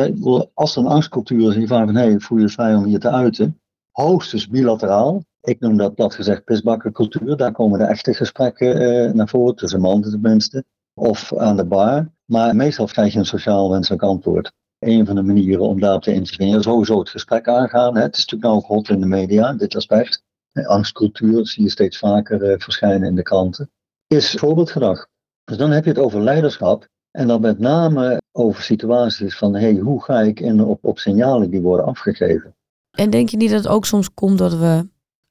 als 0.54 0.76
er 0.76 0.82
een 0.82 0.88
angstcultuur 0.88 1.58
is 1.58 1.68
van 1.68 1.96
hey, 1.96 2.20
voel 2.20 2.38
je 2.38 2.44
je 2.44 2.50
vrij 2.50 2.76
om 2.76 2.88
je 2.88 2.98
te 2.98 3.10
uiten, 3.10 3.60
hoogstens 3.92 4.48
bilateraal. 4.48 5.24
Ik 5.42 5.60
noem 5.60 5.78
dat 5.78 5.96
plat 5.96 6.16
gezegd 6.16 6.44
pisbakkencultuur. 6.44 7.38
Daar 7.38 7.52
komen 7.52 7.80
de 7.80 7.86
echte 7.86 8.14
gesprekken 8.14 8.76
eh, 8.82 9.14
naar 9.14 9.28
voren, 9.28 9.56
tussen 9.56 9.82
mannen 9.82 10.10
tenminste, 10.10 10.64
of 10.94 11.38
aan 11.38 11.58
de 11.58 11.66
bar. 11.66 12.12
Maar 12.26 12.56
meestal 12.56 12.86
krijg 12.86 13.14
je 13.14 13.20
een 13.20 13.26
sociaal 13.26 13.70
wenselijk 13.70 14.02
antwoord. 14.02 14.52
Een 14.80 15.06
van 15.06 15.16
de 15.16 15.22
manieren 15.22 15.62
om 15.62 15.80
daarop 15.80 16.02
te 16.02 16.14
interveneren, 16.14 16.64
sowieso 16.64 17.00
het 17.00 17.10
gesprek 17.10 17.48
aangaan. 17.48 17.96
Hè? 17.96 18.02
Het 18.02 18.18
is 18.18 18.26
natuurlijk 18.26 18.52
nou 18.52 18.56
ook 18.56 18.68
hot 18.68 18.90
in 18.90 19.00
de 19.00 19.06
media, 19.06 19.54
dit 19.54 19.76
aspect. 19.76 20.24
Eh, 20.52 20.68
Angstcultuur 20.68 21.48
zie 21.48 21.64
je 21.64 21.70
steeds 21.70 21.98
vaker 21.98 22.44
eh, 22.44 22.60
verschijnen 22.60 23.08
in 23.08 23.16
de 23.16 23.24
kranten. 23.24 23.72
Is 24.08 24.32
voorbeeldgedrag. 24.32 25.08
Dus 25.44 25.58
dan 25.58 25.72
heb 25.72 25.84
je 25.84 25.90
het 25.90 26.00
over 26.00 26.22
leiderschap. 26.22 26.88
En 27.20 27.28
dan 27.28 27.42
met 27.42 27.60
name 27.60 28.22
over 28.32 28.64
situaties 28.64 29.38
van 29.38 29.56
hey, 29.56 29.76
hoe 29.76 30.04
ga 30.04 30.20
ik 30.20 30.40
in 30.40 30.64
op, 30.64 30.86
op 30.86 31.00
signalen 31.00 31.50
die 31.50 31.62
worden 31.62 31.86
afgegeven. 31.86 32.56
En 32.98 33.10
denk 33.10 33.30
je 33.30 33.38
niet 33.38 33.50
dat 33.50 33.64
het 33.64 33.68
ook 33.68 33.86
soms 33.86 34.14
komt 34.14 34.38
dat 34.38 34.58
we 34.58 34.88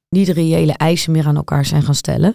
niet 0.09 0.29
reële 0.29 0.73
eisen 0.73 1.13
meer 1.13 1.27
aan 1.27 1.37
elkaar 1.37 1.65
zijn 1.65 1.83
gaan 1.83 1.95
stellen? 1.95 2.33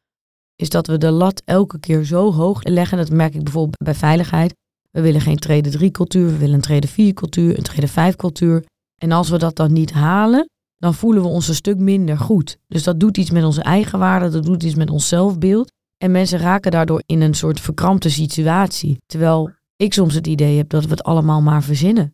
Is 0.56 0.70
dat 0.70 0.88
we 0.88 0.98
de 0.98 1.12
lat 1.12 1.42
elke 1.46 1.80
keer 1.80 2.04
zo 2.04 2.32
hoog 2.32 2.64
leggen. 2.64 2.98
Dat 2.98 3.10
merk 3.10 3.36
ik 3.36 3.44
bijvoorbeeld 3.44 3.84
bij 3.84 3.96
veiligheid. 3.96 4.56
We 4.92 5.02
willen 5.02 5.22
geen 5.22 5.38
trede 5.40 5.70
3 5.70 5.92
cultuur, 5.92 6.26
we 6.26 6.38
willen 6.38 6.56
een 6.56 6.62
trede 6.62 6.88
4 6.88 7.14
cultuur, 7.14 7.58
een 7.58 7.64
trede 7.64 7.88
5 7.88 8.16
cultuur. 8.16 8.66
En 9.02 9.12
als 9.12 9.30
we 9.30 9.38
dat 9.38 9.56
dan 9.56 9.74
niet 9.74 9.92
halen, 9.92 10.50
dan 10.78 10.94
voelen 10.94 11.22
we 11.22 11.28
ons 11.28 11.48
een 11.48 11.56
stuk 11.56 11.78
minder 11.78 12.18
goed. 12.18 12.58
Dus 12.68 12.84
dat 12.84 13.00
doet 13.00 13.18
iets 13.18 13.32
met 13.32 13.44
onze 13.44 13.62
eigen 13.62 14.00
waarde, 14.00 14.30
dat 14.30 14.46
doet 14.46 14.64
iets 14.64 14.76
met 14.76 14.90
ons 14.90 15.08
zelfbeeld. 15.08 15.72
En 15.98 16.12
mensen 16.12 16.40
raken 16.40 16.72
daardoor 16.72 17.04
in 17.06 17.22
een 17.22 17.34
soort 17.34 17.60
verkrampte 17.60 18.10
situatie. 18.10 18.98
Terwijl 19.06 19.52
ik 19.76 19.94
soms 19.94 20.14
het 20.14 20.28
idee 20.28 20.58
heb 20.58 20.70
dat 20.70 20.84
we 20.84 20.90
het 20.90 21.04
allemaal 21.04 21.42
maar 21.42 21.64
verzinnen. 21.64 22.14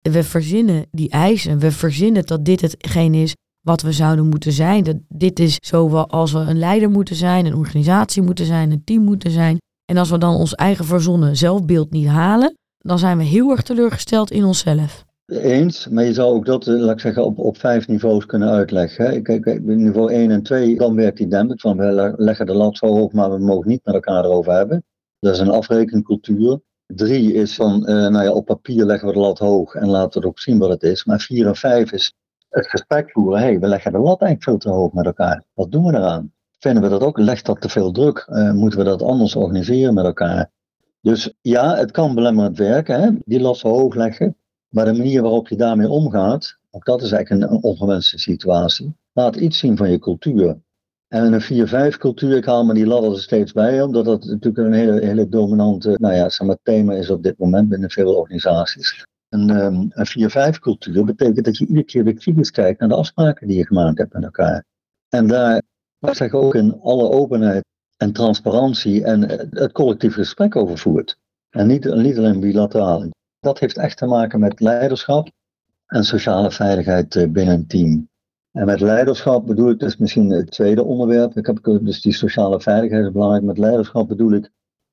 We 0.00 0.22
verzinnen 0.22 0.86
die 0.90 1.10
eisen, 1.10 1.58
we 1.58 1.72
verzinnen 1.72 2.26
dat 2.26 2.44
dit 2.44 2.60
hetgeen 2.60 3.14
is 3.14 3.34
wat 3.60 3.82
we 3.82 3.92
zouden 3.92 4.28
moeten 4.28 4.52
zijn. 4.52 4.84
Dat 4.84 4.96
dit 5.08 5.38
is 5.38 5.56
zoals 5.60 6.32
we 6.32 6.38
een 6.38 6.58
leider 6.58 6.90
moeten 6.90 7.16
zijn, 7.16 7.46
een 7.46 7.54
organisatie 7.54 8.22
moeten 8.22 8.46
zijn, 8.46 8.70
een 8.70 8.84
team 8.84 9.04
moeten 9.04 9.30
zijn. 9.30 9.58
En 9.84 9.96
als 9.96 10.10
we 10.10 10.18
dan 10.18 10.34
ons 10.34 10.54
eigen 10.54 10.84
verzonnen 10.84 11.36
zelfbeeld 11.36 11.90
niet 11.90 12.06
halen, 12.06 12.56
dan 12.78 12.98
zijn 12.98 13.18
we 13.18 13.24
heel 13.24 13.50
erg 13.50 13.62
teleurgesteld 13.62 14.30
in 14.30 14.44
onszelf. 14.44 15.04
Eens, 15.32 15.88
maar 15.88 16.04
je 16.04 16.12
zou 16.12 16.34
ook 16.34 16.46
dat, 16.46 16.66
eh, 16.66 16.74
laat 16.74 16.90
ik 16.94 17.00
zeggen, 17.00 17.24
op, 17.24 17.38
op 17.38 17.56
vijf 17.56 17.88
niveaus 17.88 18.26
kunnen 18.26 18.48
uitleggen. 18.48 19.22
Niveau 19.64 20.12
1 20.12 20.30
en 20.30 20.42
2, 20.42 20.76
dan 20.76 20.94
werkt 20.94 21.16
die 21.16 21.28
dempend 21.28 21.60
van 21.60 21.76
we 21.76 21.84
le- 21.92 22.14
leggen 22.16 22.46
de 22.46 22.54
lat 22.54 22.76
zo 22.76 22.86
hoog, 22.86 23.12
maar 23.12 23.30
we 23.30 23.38
mogen 23.38 23.68
niet 23.68 23.84
met 23.84 23.94
elkaar 23.94 24.24
erover 24.24 24.52
hebben. 24.52 24.84
Dat 25.18 25.34
is 25.34 25.40
een 25.40 25.48
afrekencultuur. 25.50 26.60
Drie 26.86 27.32
is 27.32 27.54
van, 27.54 27.86
eh, 27.86 27.94
nou 27.94 28.24
ja, 28.24 28.32
op 28.32 28.44
papier 28.44 28.84
leggen 28.84 29.08
we 29.08 29.14
de 29.14 29.20
lat 29.20 29.38
hoog 29.38 29.74
en 29.74 29.88
laten 29.88 30.20
we 30.20 30.26
ook 30.26 30.38
zien 30.38 30.58
wat 30.58 30.70
het 30.70 30.82
is. 30.82 31.04
Maar 31.04 31.20
vier 31.20 31.46
en 31.46 31.56
vijf 31.56 31.92
is 31.92 32.14
het 32.48 32.66
gesprek 32.68 33.10
voeren. 33.10 33.40
Hey, 33.40 33.58
we 33.58 33.66
leggen 33.66 33.92
de 33.92 33.98
lat 33.98 34.20
eigenlijk 34.20 34.42
veel 34.42 34.72
te 34.72 34.78
hoog 34.78 34.92
met 34.92 35.04
elkaar. 35.06 35.44
Wat 35.54 35.70
doen 35.72 35.84
we 35.84 35.94
eraan? 35.94 36.32
Vinden 36.58 36.82
we 36.82 36.88
dat 36.88 37.02
ook? 37.02 37.18
Legt 37.18 37.46
dat 37.46 37.60
te 37.60 37.68
veel 37.68 37.90
druk? 37.92 38.26
Eh, 38.28 38.52
moeten 38.52 38.78
we 38.78 38.84
dat 38.84 39.02
anders 39.02 39.36
organiseren 39.36 39.94
met 39.94 40.04
elkaar? 40.04 40.50
Dus 41.00 41.32
ja, 41.40 41.76
het 41.76 41.90
kan 41.90 42.14
belemmerend 42.14 42.58
werken, 42.58 43.00
hè? 43.00 43.10
die 43.24 43.40
lat 43.40 43.56
zo 43.56 43.68
hoog 43.68 43.94
leggen. 43.94 44.36
Maar 44.68 44.84
de 44.84 44.92
manier 44.92 45.22
waarop 45.22 45.48
je 45.48 45.56
daarmee 45.56 45.88
omgaat, 45.88 46.58
ook 46.70 46.84
dat 46.84 47.02
is 47.02 47.12
eigenlijk 47.12 47.42
een, 47.42 47.56
een 47.56 47.62
ongewenste 47.62 48.18
situatie. 48.18 48.96
Laat 49.12 49.36
iets 49.36 49.58
zien 49.58 49.76
van 49.76 49.90
je 49.90 49.98
cultuur. 49.98 50.60
En 51.08 51.32
een 51.32 51.92
4-5 51.94 51.98
cultuur, 51.98 52.36
ik 52.36 52.44
haal 52.44 52.64
me 52.64 52.74
die 52.74 52.86
ladder 52.86 53.12
er 53.12 53.20
steeds 53.20 53.52
bij, 53.52 53.82
omdat 53.82 54.04
dat 54.04 54.24
natuurlijk 54.24 54.66
een 54.66 54.72
hele, 54.72 55.06
hele 55.06 55.28
dominante 55.28 55.96
nou 56.00 56.14
ja, 56.14 56.28
zeg 56.28 56.46
maar, 56.46 56.58
thema 56.62 56.94
is 56.94 57.10
op 57.10 57.22
dit 57.22 57.38
moment 57.38 57.68
binnen 57.68 57.90
veel 57.90 58.14
organisaties. 58.14 59.06
Een, 59.28 59.50
um, 59.50 59.90
een 59.90 60.54
4-5 60.54 60.58
cultuur 60.58 61.04
betekent 61.04 61.44
dat 61.44 61.56
je 61.56 61.66
iedere 61.66 61.84
keer 61.84 62.04
weer 62.04 62.14
kritisch 62.14 62.50
kijkt 62.50 62.80
naar 62.80 62.88
de 62.88 62.94
afspraken 62.94 63.46
die 63.46 63.56
je 63.56 63.66
gemaakt 63.66 63.98
hebt 63.98 64.12
met 64.12 64.22
elkaar. 64.22 64.64
En 65.08 65.26
daar 65.26 65.62
zeg 66.00 66.32
ook 66.32 66.54
in 66.54 66.80
alle 66.80 67.10
openheid 67.10 67.64
en 67.96 68.12
transparantie 68.12 69.04
en 69.04 69.22
het 69.50 69.72
collectief 69.72 70.14
gesprek 70.14 70.56
over 70.56 70.78
voert. 70.78 71.18
En 71.50 71.66
niet, 71.66 71.94
niet 71.94 72.18
alleen 72.18 72.40
bilateraal. 72.40 73.06
Dat 73.40 73.58
heeft 73.58 73.76
echt 73.76 73.96
te 73.96 74.06
maken 74.06 74.40
met 74.40 74.60
leiderschap 74.60 75.28
en 75.86 76.04
sociale 76.04 76.50
veiligheid 76.50 77.32
binnen 77.32 77.54
een 77.54 77.66
team. 77.66 78.08
En 78.52 78.66
met 78.66 78.80
leiderschap 78.80 79.46
bedoel 79.46 79.70
ik 79.70 79.78
dus 79.78 79.96
misschien 79.96 80.30
het 80.30 80.50
tweede 80.50 80.84
onderwerp. 80.84 81.36
Ik 81.36 81.46
heb 81.46 81.58
dus 81.62 82.00
die 82.00 82.12
sociale 82.12 82.60
veiligheid 82.60 83.04
is 83.04 83.12
belangrijk. 83.12 83.44
Met 83.44 83.58
leiderschap 83.58 84.08
bedoel 84.08 84.32
ik 84.32 84.50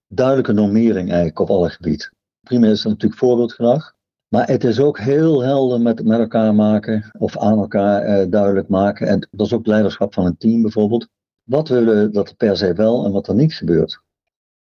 duidelijke 0.08 0.54
normering 0.54 1.08
eigenlijk 1.08 1.40
op 1.40 1.50
alle 1.50 1.70
gebieden. 1.70 2.14
Prima 2.42 2.68
is 2.68 2.84
natuurlijk 2.84 3.20
voorbeeldgedrag. 3.20 3.94
Maar 4.28 4.48
het 4.48 4.64
is 4.64 4.80
ook 4.80 5.00
heel 5.00 5.44
helder 5.44 5.82
met, 5.82 6.04
met 6.04 6.20
elkaar 6.20 6.56
maken 6.56 7.12
of 7.18 7.38
aan 7.38 7.58
elkaar 7.58 8.02
eh, 8.02 8.30
duidelijk 8.30 8.68
maken. 8.68 9.08
En 9.08 9.28
dat 9.32 9.46
is 9.46 9.54
ook 9.54 9.66
leiderschap 9.66 10.14
van 10.14 10.26
een 10.26 10.38
team 10.38 10.62
bijvoorbeeld. 10.62 11.08
Wat 11.44 11.68
willen 11.68 12.02
we 12.02 12.10
dat 12.10 12.30
er 12.30 12.36
per 12.36 12.58
se 12.58 12.74
wel 12.74 13.06
en 13.06 13.12
wat 13.12 13.28
er 13.28 13.36
niet 13.36 13.54
gebeurt. 13.54 14.02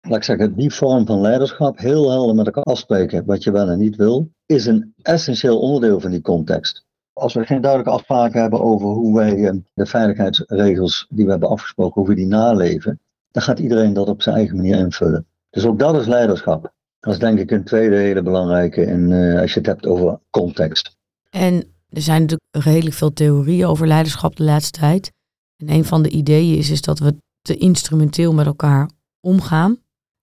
Laat 0.02 0.18
ik 0.18 0.24
zeggen, 0.24 0.56
die 0.56 0.74
vorm 0.74 1.06
van 1.06 1.22
leiderschap, 1.22 1.78
heel 1.78 2.10
helder 2.10 2.36
met 2.36 2.46
elkaar 2.46 2.64
afspreken 2.64 3.26
wat 3.26 3.44
je 3.44 3.52
wel 3.52 3.70
en 3.70 3.80
niet 3.80 3.96
wil, 3.96 4.30
is 4.46 4.66
een 4.66 4.94
essentieel 5.02 5.60
onderdeel 5.60 6.00
van 6.00 6.12
die 6.12 6.22
context. 6.22 6.86
Als 7.14 7.34
we 7.34 7.46
geen 7.46 7.62
duidelijke 7.62 7.94
afspraken 7.94 8.42
hebben 8.42 8.62
over 8.62 8.88
hoe 8.88 9.16
wij 9.16 9.62
de 9.74 9.86
veiligheidsregels 9.86 11.08
die 11.10 11.26
we 11.26 11.32
hebben 11.32 11.50
afgesproken, 11.50 12.02
hoe 12.02 12.10
we 12.10 12.16
die 12.16 12.28
naleven, 12.28 13.00
dan 13.32 13.44
gaat 13.44 13.60
iedereen 13.60 13.94
dat 13.94 14.08
op 14.08 14.22
zijn 14.22 14.36
eigen 14.36 14.56
manier 14.56 14.78
invullen. 14.78 15.26
Dus 15.50 15.66
ook 15.66 15.80
dat 15.80 15.96
is 15.96 16.08
leiderschap. 16.08 16.74
Dat 17.00 17.14
is 17.14 17.20
denk 17.20 17.40
ik 17.40 17.52
een 17.52 17.64
tweede 17.64 17.96
hele 17.96 18.22
belangrijke 18.22 18.82
in, 18.82 19.10
uh, 19.10 19.42
als 19.42 19.54
je 19.54 19.60
het 19.60 19.68
hebt 19.68 19.86
over 19.86 20.20
context. 20.30 20.98
En 21.30 21.54
er 21.90 22.02
zijn 22.02 22.22
natuurlijk 22.22 22.66
redelijk 22.66 22.96
veel 22.96 23.14
theorieën 23.14 23.66
over 23.66 23.88
leiderschap 23.88 24.36
de 24.36 24.44
laatste 24.44 24.80
tijd. 24.80 25.12
En 25.58 25.70
een 25.70 25.86
van 25.86 26.04
de 26.04 26.10
ideeën 26.10 26.58
is, 26.58 26.70
is 26.70 26.82
dat 26.82 27.00
we 27.00 27.16
te 27.42 27.58
instrumenteel 27.58 28.34
met 28.34 28.46
elkaar 28.46 28.90
omgaan. 29.20 29.78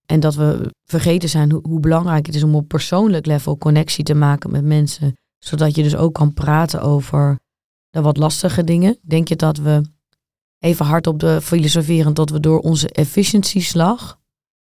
En 0.09 0.19
dat 0.19 0.35
we 0.35 0.73
vergeten 0.85 1.29
zijn 1.29 1.51
hoe, 1.51 1.61
hoe 1.67 1.79
belangrijk 1.79 2.25
het 2.25 2.35
is 2.35 2.43
om 2.43 2.55
op 2.55 2.67
persoonlijk 2.67 3.25
level 3.25 3.57
connectie 3.57 4.03
te 4.03 4.13
maken 4.13 4.51
met 4.51 4.63
mensen. 4.63 5.13
Zodat 5.37 5.75
je 5.75 5.83
dus 5.83 5.95
ook 5.95 6.13
kan 6.13 6.33
praten 6.33 6.81
over 6.81 7.39
de 7.89 8.01
wat 8.01 8.17
lastige 8.17 8.63
dingen. 8.63 8.97
Denk 9.01 9.27
je 9.27 9.35
dat 9.35 9.57
we 9.57 9.81
even 10.59 10.85
hard 10.85 11.07
op 11.07 11.19
de 11.19 11.41
filosoferend 11.41 12.15
dat 12.15 12.29
we 12.29 12.39
door 12.39 12.59
onze 12.59 12.89
efficiëntieslag 12.89 14.19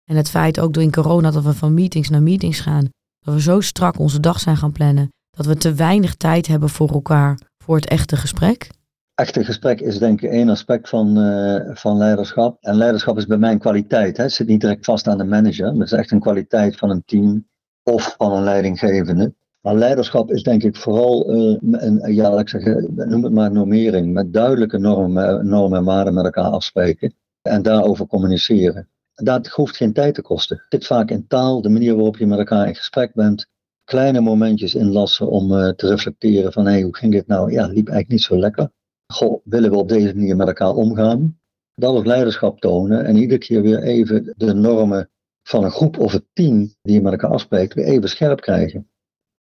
en 0.04 0.16
het 0.16 0.30
feit 0.30 0.60
ook 0.60 0.72
door 0.72 0.82
in 0.82 0.92
corona 0.92 1.30
dat 1.30 1.44
we 1.44 1.52
van 1.52 1.74
meetings 1.74 2.08
naar 2.08 2.22
meetings 2.22 2.60
gaan, 2.60 2.88
dat 3.18 3.34
we 3.34 3.40
zo 3.40 3.60
strak 3.60 3.98
onze 3.98 4.20
dag 4.20 4.40
zijn 4.40 4.56
gaan 4.56 4.72
plannen, 4.72 5.08
dat 5.30 5.46
we 5.46 5.56
te 5.56 5.74
weinig 5.74 6.14
tijd 6.14 6.46
hebben 6.46 6.68
voor 6.68 6.88
elkaar, 6.88 7.38
voor 7.64 7.76
het 7.76 7.86
echte 7.86 8.16
gesprek? 8.16 8.70
Echte 9.14 9.44
gesprek 9.44 9.80
is 9.80 9.98
denk 9.98 10.22
ik 10.22 10.30
één 10.30 10.48
aspect 10.48 10.88
van, 10.88 11.18
uh, 11.18 11.74
van 11.74 11.96
leiderschap. 11.96 12.56
En 12.60 12.76
leiderschap 12.76 13.16
is 13.16 13.26
bij 13.26 13.38
mij 13.38 13.52
een 13.52 13.58
kwaliteit. 13.58 14.16
Hè. 14.16 14.22
Het 14.22 14.32
zit 14.32 14.46
niet 14.46 14.60
direct 14.60 14.84
vast 14.84 15.06
aan 15.06 15.18
de 15.18 15.24
manager. 15.24 15.66
Het 15.66 15.82
is 15.82 15.92
echt 15.92 16.10
een 16.10 16.20
kwaliteit 16.20 16.76
van 16.76 16.90
een 16.90 17.02
team 17.04 17.48
of 17.82 18.14
van 18.18 18.32
een 18.32 18.42
leidinggevende. 18.42 19.34
Maar 19.60 19.74
leiderschap 19.74 20.30
is 20.30 20.42
denk 20.42 20.62
ik 20.62 20.76
vooral 20.76 21.34
uh, 21.34 21.56
een, 21.60 22.14
ja, 22.14 22.38
ik 22.38 22.48
zeg, 22.48 22.64
noem 22.90 23.24
het 23.24 23.32
maar 23.32 23.52
normering. 23.52 24.12
Met 24.12 24.32
duidelijke 24.32 24.78
normen, 24.78 25.46
normen 25.48 25.78
en 25.78 25.84
waarden 25.84 26.14
met 26.14 26.24
elkaar 26.24 26.50
afspreken. 26.50 27.14
En 27.42 27.62
daarover 27.62 28.06
communiceren. 28.06 28.88
Dat 29.14 29.46
hoeft 29.46 29.76
geen 29.76 29.92
tijd 29.92 30.14
te 30.14 30.22
kosten. 30.22 30.56
Het 30.56 30.66
zit 30.68 30.86
vaak 30.86 31.10
in 31.10 31.26
taal, 31.26 31.62
de 31.62 31.68
manier 31.68 31.94
waarop 31.94 32.16
je 32.16 32.26
met 32.26 32.38
elkaar 32.38 32.66
in 32.66 32.74
gesprek 32.74 33.14
bent. 33.14 33.46
Kleine 33.84 34.20
momentjes 34.20 34.74
inlassen 34.74 35.30
om 35.30 35.52
uh, 35.52 35.68
te 35.68 35.88
reflecteren 35.88 36.52
van 36.52 36.66
hey, 36.66 36.82
hoe 36.82 36.96
ging 36.96 37.12
dit 37.12 37.26
nou? 37.26 37.52
Ja, 37.52 37.62
liep 37.66 37.88
eigenlijk 37.88 38.08
niet 38.08 38.22
zo 38.22 38.38
lekker. 38.38 38.70
Goh, 39.14 39.40
willen 39.44 39.70
we 39.70 39.76
op 39.76 39.88
deze 39.88 40.14
manier 40.14 40.36
met 40.36 40.46
elkaar 40.46 40.74
omgaan? 40.74 41.38
Dat 41.74 41.94
is 41.94 42.06
leiderschap 42.06 42.60
tonen 42.60 43.04
en 43.04 43.16
iedere 43.16 43.38
keer 43.38 43.62
weer 43.62 43.82
even 43.82 44.34
de 44.36 44.54
normen 44.54 45.10
van 45.42 45.64
een 45.64 45.70
groep 45.70 45.98
of 45.98 46.12
een 46.12 46.26
team 46.32 46.74
die 46.82 46.94
je 46.94 47.02
met 47.02 47.12
elkaar 47.12 47.30
afspreekt, 47.30 47.74
weer 47.74 47.84
even 47.84 48.08
scherp 48.08 48.40
krijgen. 48.40 48.88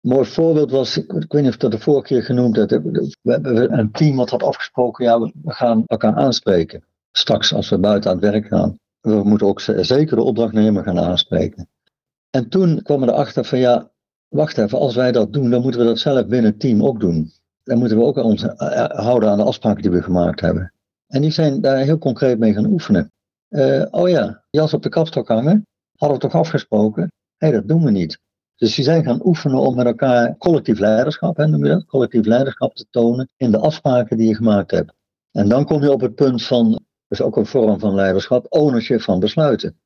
Een 0.00 0.10
mooi 0.10 0.24
voorbeeld 0.24 0.70
was, 0.70 0.96
ik 0.96 1.32
weet 1.32 1.42
niet 1.42 1.50
of 1.50 1.56
dat 1.56 1.70
de 1.70 1.78
vorige 1.78 2.06
keer 2.06 2.22
genoemd 2.22 2.56
heb, 2.56 2.82
we 3.22 3.68
een 3.70 3.92
team 3.92 4.16
wat 4.16 4.30
had 4.30 4.42
afgesproken, 4.42 5.04
ja, 5.04 5.18
we 5.20 5.32
gaan 5.44 5.82
elkaar 5.86 6.14
aanspreken. 6.14 6.84
Straks 7.12 7.54
als 7.54 7.68
we 7.68 7.78
buiten 7.78 8.10
aan 8.10 8.16
het 8.16 8.30
werk 8.30 8.46
gaan. 8.46 8.78
We 9.00 9.22
moeten 9.24 9.46
ook 9.46 9.60
zeker 9.60 10.16
de 10.16 10.22
opdrachtnemer 10.22 10.82
gaan 10.82 10.98
aanspreken. 10.98 11.68
En 12.30 12.48
toen 12.48 12.82
kwam 12.82 13.00
we 13.00 13.06
erachter 13.06 13.44
van 13.44 13.58
ja, 13.58 13.90
wacht 14.28 14.58
even, 14.58 14.78
als 14.78 14.94
wij 14.94 15.12
dat 15.12 15.32
doen, 15.32 15.50
dan 15.50 15.62
moeten 15.62 15.80
we 15.80 15.86
dat 15.86 15.98
zelf 15.98 16.26
binnen 16.26 16.50
het 16.50 16.60
team 16.60 16.84
ook 16.84 17.00
doen. 17.00 17.32
Dan 17.64 17.78
moeten 17.78 17.98
we 17.98 18.04
ook 18.04 18.16
ons 18.16 18.42
eh, 18.42 18.84
houden 18.84 19.30
aan 19.30 19.38
de 19.38 19.44
afspraken 19.44 19.82
die 19.82 19.90
we 19.90 20.02
gemaakt 20.02 20.40
hebben. 20.40 20.72
En 21.06 21.20
die 21.20 21.30
zijn 21.30 21.60
daar 21.60 21.76
heel 21.76 21.98
concreet 21.98 22.38
mee 22.38 22.52
gaan 22.52 22.66
oefenen. 22.66 23.12
Uh, 23.48 23.84
oh 23.90 24.08
ja, 24.08 24.44
jas 24.50 24.74
op 24.74 24.82
de 24.82 24.88
kapstok 24.88 25.28
hangen, 25.28 25.66
hadden 25.96 26.18
we 26.18 26.24
toch 26.24 26.40
afgesproken? 26.40 27.02
Hé, 27.36 27.46
hey, 27.46 27.50
dat 27.50 27.68
doen 27.68 27.84
we 27.84 27.90
niet. 27.90 28.18
Dus 28.56 28.74
die 28.74 28.84
zijn 28.84 29.04
gaan 29.04 29.26
oefenen 29.26 29.58
om 29.58 29.76
met 29.76 29.86
elkaar 29.86 30.36
collectief 30.36 30.78
leiderschap, 30.78 31.36
hè, 31.36 31.46
noem 31.46 31.84
collectief 31.86 32.26
leiderschap 32.26 32.74
te 32.74 32.86
tonen 32.90 33.28
in 33.36 33.50
de 33.50 33.58
afspraken 33.58 34.16
die 34.16 34.28
je 34.28 34.34
gemaakt 34.34 34.70
hebt. 34.70 34.92
En 35.30 35.48
dan 35.48 35.64
kom 35.64 35.82
je 35.82 35.92
op 35.92 36.00
het 36.00 36.14
punt 36.14 36.42
van, 36.42 36.84
is 37.08 37.20
ook 37.20 37.36
een 37.36 37.46
vorm 37.46 37.78
van 37.78 37.94
leiderschap, 37.94 38.46
ownership 38.48 39.00
van 39.00 39.20
besluiten. 39.20 39.78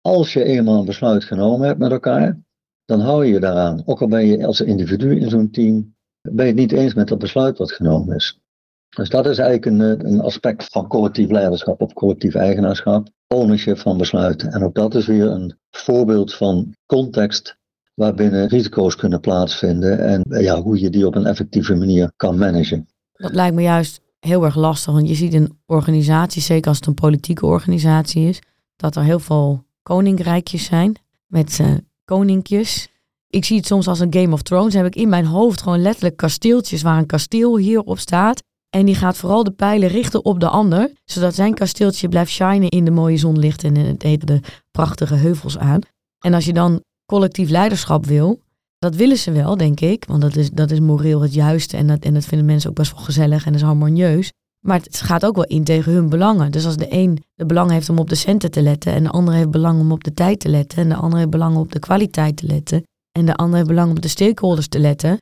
Als 0.00 0.32
je 0.32 0.44
eenmaal 0.44 0.78
een 0.78 0.84
besluit 0.84 1.24
genomen 1.24 1.66
hebt 1.66 1.78
met 1.78 1.90
elkaar, 1.90 2.38
dan 2.84 3.00
hou 3.00 3.24
je 3.26 3.32
je 3.32 3.40
daaraan. 3.40 3.82
Ook 3.84 4.00
al 4.00 4.08
ben 4.08 4.26
je 4.26 4.46
als 4.46 4.60
individu 4.60 5.20
in 5.20 5.30
zo'n 5.30 5.50
team, 5.50 5.94
ben 6.22 6.46
je 6.46 6.52
het 6.52 6.60
niet 6.60 6.72
eens 6.72 6.94
met 6.94 7.08
dat 7.08 7.18
besluit 7.18 7.58
wat 7.58 7.72
genomen 7.72 8.16
is. 8.16 8.40
Dus 8.88 9.08
dat 9.08 9.26
is 9.26 9.38
eigenlijk 9.38 9.66
een, 9.66 10.06
een 10.12 10.20
aspect 10.20 10.64
van 10.64 10.86
collectief 10.86 11.30
leiderschap 11.30 11.80
of 11.80 11.92
collectief 11.92 12.34
eigenaarschap, 12.34 13.08
ownership 13.28 13.78
van 13.78 13.98
besluiten. 13.98 14.52
En 14.52 14.64
ook 14.64 14.74
dat 14.74 14.94
is 14.94 15.06
weer 15.06 15.26
een 15.26 15.56
voorbeeld 15.70 16.34
van 16.34 16.74
context 16.86 17.56
waarbinnen 17.94 18.48
risico's 18.48 18.96
kunnen 18.96 19.20
plaatsvinden 19.20 19.98
en 19.98 20.42
ja, 20.42 20.62
hoe 20.62 20.80
je 20.80 20.90
die 20.90 21.06
op 21.06 21.14
een 21.14 21.26
effectieve 21.26 21.74
manier 21.74 22.12
kan 22.16 22.38
managen. 22.38 22.88
Dat 23.12 23.34
lijkt 23.34 23.54
me 23.54 23.62
juist 23.62 24.00
heel 24.18 24.44
erg 24.44 24.56
lastig, 24.56 24.92
want 24.92 25.08
je 25.08 25.14
ziet 25.14 25.34
in 25.34 25.58
organisaties, 25.66 26.46
zeker 26.46 26.68
als 26.68 26.76
het 26.76 26.86
een 26.86 26.94
politieke 26.94 27.46
organisatie 27.46 28.28
is, 28.28 28.40
dat 28.76 28.96
er 28.96 29.02
heel 29.02 29.18
veel 29.18 29.64
koninkrijkjes 29.82 30.64
zijn 30.64 30.96
met 31.26 31.58
uh, 31.60 31.74
koninkjes. 32.04 32.91
Ik 33.32 33.44
zie 33.44 33.56
het 33.56 33.66
soms 33.66 33.88
als 33.88 34.00
een 34.00 34.14
Game 34.14 34.32
of 34.32 34.42
Thrones. 34.42 34.74
Heb 34.74 34.86
ik 34.86 34.96
in 34.96 35.08
mijn 35.08 35.24
hoofd 35.24 35.62
gewoon 35.62 35.82
letterlijk 35.82 36.16
kasteeltjes 36.16 36.82
waar 36.82 36.98
een 36.98 37.06
kasteel 37.06 37.56
hierop 37.56 37.98
staat. 37.98 38.42
En 38.70 38.86
die 38.86 38.94
gaat 38.94 39.16
vooral 39.16 39.44
de 39.44 39.50
pijlen 39.50 39.88
richten 39.88 40.24
op 40.24 40.40
de 40.40 40.48
ander, 40.48 40.92
zodat 41.04 41.34
zijn 41.34 41.54
kasteeltje 41.54 42.08
blijft 42.08 42.30
shinen 42.30 42.68
in 42.68 42.84
de 42.84 42.90
mooie 42.90 43.16
zonlicht 43.16 43.64
en 43.64 43.76
het 43.76 44.00
de 44.00 44.40
prachtige 44.70 45.14
heuvels 45.14 45.58
aan. 45.58 45.80
En 46.24 46.34
als 46.34 46.44
je 46.44 46.52
dan 46.52 46.82
collectief 47.06 47.50
leiderschap 47.50 48.06
wil, 48.06 48.40
dat 48.78 48.94
willen 48.94 49.18
ze 49.18 49.32
wel, 49.32 49.56
denk 49.56 49.80
ik, 49.80 50.04
want 50.04 50.22
dat 50.22 50.36
is, 50.36 50.50
dat 50.50 50.70
is 50.70 50.80
moreel 50.80 51.20
het 51.20 51.34
juiste 51.34 51.76
en 51.76 51.86
dat, 51.86 52.04
en 52.04 52.14
dat 52.14 52.24
vinden 52.24 52.46
mensen 52.46 52.70
ook 52.70 52.76
best 52.76 52.92
wel 52.92 53.04
gezellig 53.04 53.44
en 53.46 53.52
dat 53.52 53.60
is 53.60 53.66
harmonieus. 53.66 54.32
Maar 54.66 54.80
het 54.80 55.00
gaat 55.00 55.24
ook 55.26 55.34
wel 55.34 55.44
in 55.44 55.64
tegen 55.64 55.92
hun 55.92 56.08
belangen. 56.08 56.50
Dus 56.50 56.66
als 56.66 56.76
de 56.76 56.86
een 56.92 57.22
de 57.34 57.46
belang 57.46 57.70
heeft 57.70 57.88
om 57.88 57.98
op 57.98 58.08
de 58.08 58.14
centen 58.14 58.50
te 58.50 58.62
letten 58.62 58.92
en 58.92 59.02
de 59.02 59.10
ander 59.10 59.34
heeft 59.34 59.50
belang 59.50 59.80
om 59.80 59.92
op 59.92 60.04
de 60.04 60.14
tijd 60.14 60.40
te 60.40 60.48
letten 60.48 60.78
en 60.78 60.88
de 60.88 60.94
ander 60.94 61.18
heeft 61.18 61.30
belang 61.30 61.54
om 61.54 61.60
op 61.60 61.72
de 61.72 61.78
kwaliteit 61.78 62.36
te 62.36 62.46
letten 62.46 62.82
en 63.12 63.26
de 63.26 63.34
ander 63.34 63.56
heeft 63.56 63.68
belang 63.68 63.90
om 63.90 63.96
op 63.96 64.02
de 64.02 64.08
stakeholders 64.08 64.68
te 64.68 64.78
letten, 64.78 65.18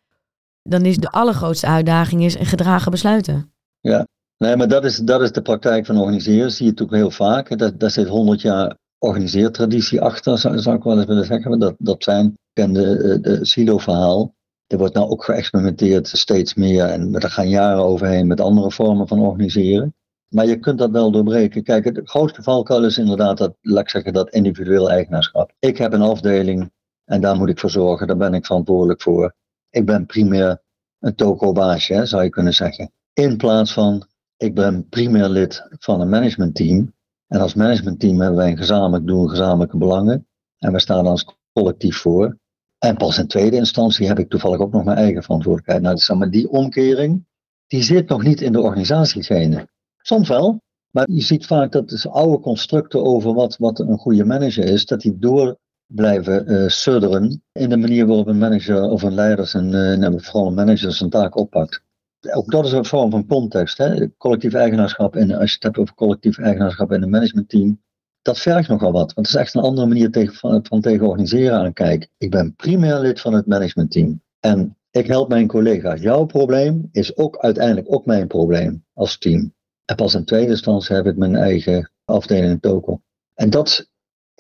dan 0.63 0.85
is 0.85 0.97
de 0.97 1.11
allergrootste 1.11 1.67
uitdaging 1.67 2.25
is 2.25 2.39
een 2.39 2.47
gedragen 2.47 2.91
besluiten. 2.91 3.53
Ja, 3.81 4.07
nee, 4.37 4.57
maar 4.57 4.69
dat 4.69 4.85
is, 4.85 4.97
dat 4.97 5.21
is 5.21 5.33
de 5.33 5.43
praktijk 5.43 5.87
van 5.87 5.99
organiseren. 5.99 6.51
Zie 6.51 6.65
je 6.65 6.71
natuurlijk 6.71 6.99
heel 6.99 7.11
vaak. 7.11 7.59
Dat, 7.59 7.81
dat 7.81 7.93
zit 7.93 8.09
100 8.09 8.41
jaar 8.41 8.77
organiseertraditie 8.99 10.01
achter, 10.01 10.39
zou, 10.39 10.77
ik 10.77 10.83
wel 10.83 10.97
eens 10.97 11.07
willen 11.07 11.25
zeggen. 11.25 11.59
Dat, 11.59 11.75
dat 11.79 12.03
zijn, 12.03 12.39
kende 12.53 12.97
de, 12.97 13.21
de 13.21 13.45
silo-verhaal. 13.45 14.35
Er 14.67 14.79
wordt 14.79 14.95
nou 14.95 15.11
ook 15.11 15.25
geëxperimenteerd 15.25 16.09
steeds 16.09 16.55
meer 16.55 16.85
en 16.85 17.15
er 17.15 17.31
gaan 17.31 17.49
jaren 17.49 17.85
overheen 17.85 18.27
met 18.27 18.41
andere 18.41 18.71
vormen 18.71 19.09
van 19.09 19.21
organiseren. 19.21 19.95
Maar 20.29 20.47
je 20.47 20.59
kunt 20.59 20.79
dat 20.79 20.91
wel 20.91 21.11
doorbreken. 21.11 21.63
Kijk, 21.63 21.85
het 21.85 22.01
grootste 22.05 22.43
valkuil 22.43 22.85
is 22.85 22.99
inderdaad 22.99 23.39
dat, 23.39 23.57
laat 23.61 23.83
ik 23.83 23.89
zeggen, 23.89 24.13
dat 24.13 24.31
individueel 24.31 24.91
eigenaarschap. 24.91 25.53
Ik 25.59 25.79
heb 25.79 25.93
een 25.93 26.03
afdeling 26.03 26.71
en 27.11 27.21
daar 27.21 27.37
moet 27.37 27.49
ik 27.49 27.59
voor 27.59 27.71
zorgen, 27.71 28.07
daar 28.07 28.17
ben 28.17 28.35
ik 28.35 28.47
verantwoordelijk 28.47 29.03
voor. 29.03 29.35
Ik 29.71 29.87
ben 29.87 30.07
primair 30.07 30.63
een 30.99 31.15
toko-baasje, 31.15 32.07
zou 32.07 32.23
je 32.23 32.29
kunnen 32.29 32.55
zeggen. 32.55 32.93
In 33.13 33.37
plaats 33.37 33.73
van, 33.73 34.07
ik 34.37 34.55
ben 34.55 34.89
primair 34.89 35.29
lid 35.29 35.67
van 35.79 36.01
een 36.01 36.09
managementteam. 36.09 36.95
En 37.27 37.41
als 37.41 37.55
managementteam 37.55 38.21
hebben 38.21 38.39
wij 38.39 38.51
een 38.51 38.57
gezamenlijk 38.57 39.07
doel, 39.07 39.27
gezamenlijke 39.27 39.77
belangen. 39.77 40.27
En 40.59 40.73
we 40.73 40.81
staan 40.81 41.07
als 41.07 41.37
collectief 41.53 41.97
voor. 41.97 42.39
En 42.79 42.97
pas 42.97 43.19
in 43.19 43.27
tweede 43.27 43.57
instantie 43.57 44.07
heb 44.07 44.19
ik 44.19 44.29
toevallig 44.29 44.59
ook 44.59 44.73
nog 44.73 44.85
mijn 44.85 44.99
eigen 44.99 45.23
verantwoordelijkheid. 45.23 45.83
Nou, 45.83 45.97
zeg 45.97 46.17
maar, 46.17 46.31
die 46.31 46.51
omkering, 46.51 47.27
die 47.67 47.83
zit 47.83 48.09
nog 48.09 48.23
niet 48.23 48.41
in 48.41 48.53
de 48.53 48.61
organisatiegene. 48.61 49.69
Soms 49.97 50.29
wel, 50.29 50.61
maar 50.91 51.11
je 51.11 51.23
ziet 51.23 51.47
vaak 51.47 51.73
dat 51.73 51.89
dus 51.89 52.09
oude 52.09 52.41
constructen 52.41 53.05
over 53.05 53.35
wat, 53.35 53.57
wat 53.57 53.79
een 53.79 53.99
goede 53.99 54.25
manager 54.25 54.65
is, 54.65 54.87
dat 54.87 55.01
die 55.01 55.19
door 55.19 55.59
blijven 55.95 56.53
uh, 56.53 56.69
sudderen 56.69 57.43
in 57.53 57.69
de 57.69 57.77
manier 57.77 58.07
waarop 58.07 58.27
een 58.27 58.39
manager 58.39 58.83
of 58.83 59.03
een 59.03 59.15
leider 59.15 59.47
zijn, 59.47 60.03
uh, 60.03 60.13
vooral 60.17 60.47
een 60.47 60.55
manager 60.55 60.93
zijn 60.93 61.11
taak 61.11 61.37
oppakt. 61.37 61.83
Ook 62.33 62.51
dat 62.51 62.65
is 62.65 62.73
een 62.73 62.85
vorm 62.85 63.11
van 63.11 63.27
context. 63.27 63.79
Hè? 63.79 64.17
Collectief 64.17 64.55
eigenaarschap, 64.55 65.17
en 65.17 65.31
als 65.31 65.49
je 65.49 65.55
het 65.55 65.63
hebt 65.63 65.79
over 65.79 65.95
collectief 65.95 66.39
eigenaarschap 66.39 66.93
in 66.93 67.03
een 67.03 67.11
managementteam, 67.11 67.81
dat 68.23 68.39
vergt 68.39 68.69
nogal 68.69 68.93
wat. 68.93 69.13
Want 69.15 69.27
het 69.27 69.37
is 69.37 69.41
echt 69.43 69.55
een 69.55 69.63
andere 69.63 69.87
manier 69.87 70.11
tegen, 70.11 70.35
van, 70.35 70.67
van 70.67 70.81
tegen 70.81 71.09
organiseren 71.09 71.59
aan 71.59 71.73
kijk. 71.73 72.09
Ik 72.19 72.31
ben 72.31 72.55
primair 72.55 73.01
lid 73.01 73.21
van 73.21 73.33
het 73.33 73.47
managementteam. 73.47 74.23
En 74.41 74.77
ik 74.91 75.07
help 75.07 75.29
mijn 75.29 75.47
collega's. 75.47 76.01
Jouw 76.01 76.25
probleem 76.25 76.89
is 76.93 77.17
ook 77.17 77.39
uiteindelijk 77.39 77.93
ook 77.93 78.07
mijn 78.07 78.27
probleem 78.27 78.85
als 78.93 79.19
team. 79.19 79.55
En 79.85 79.97
pas 79.97 80.15
in 80.15 80.25
tweede 80.25 80.51
instantie 80.51 80.97
heb 80.97 81.07
ik 81.07 81.17
mijn 81.17 81.37
eigen 81.37 81.91
afdeling 82.05 82.51
in 82.53 82.61
toko. 82.61 83.01
En 83.35 83.51
dat, 83.51 83.89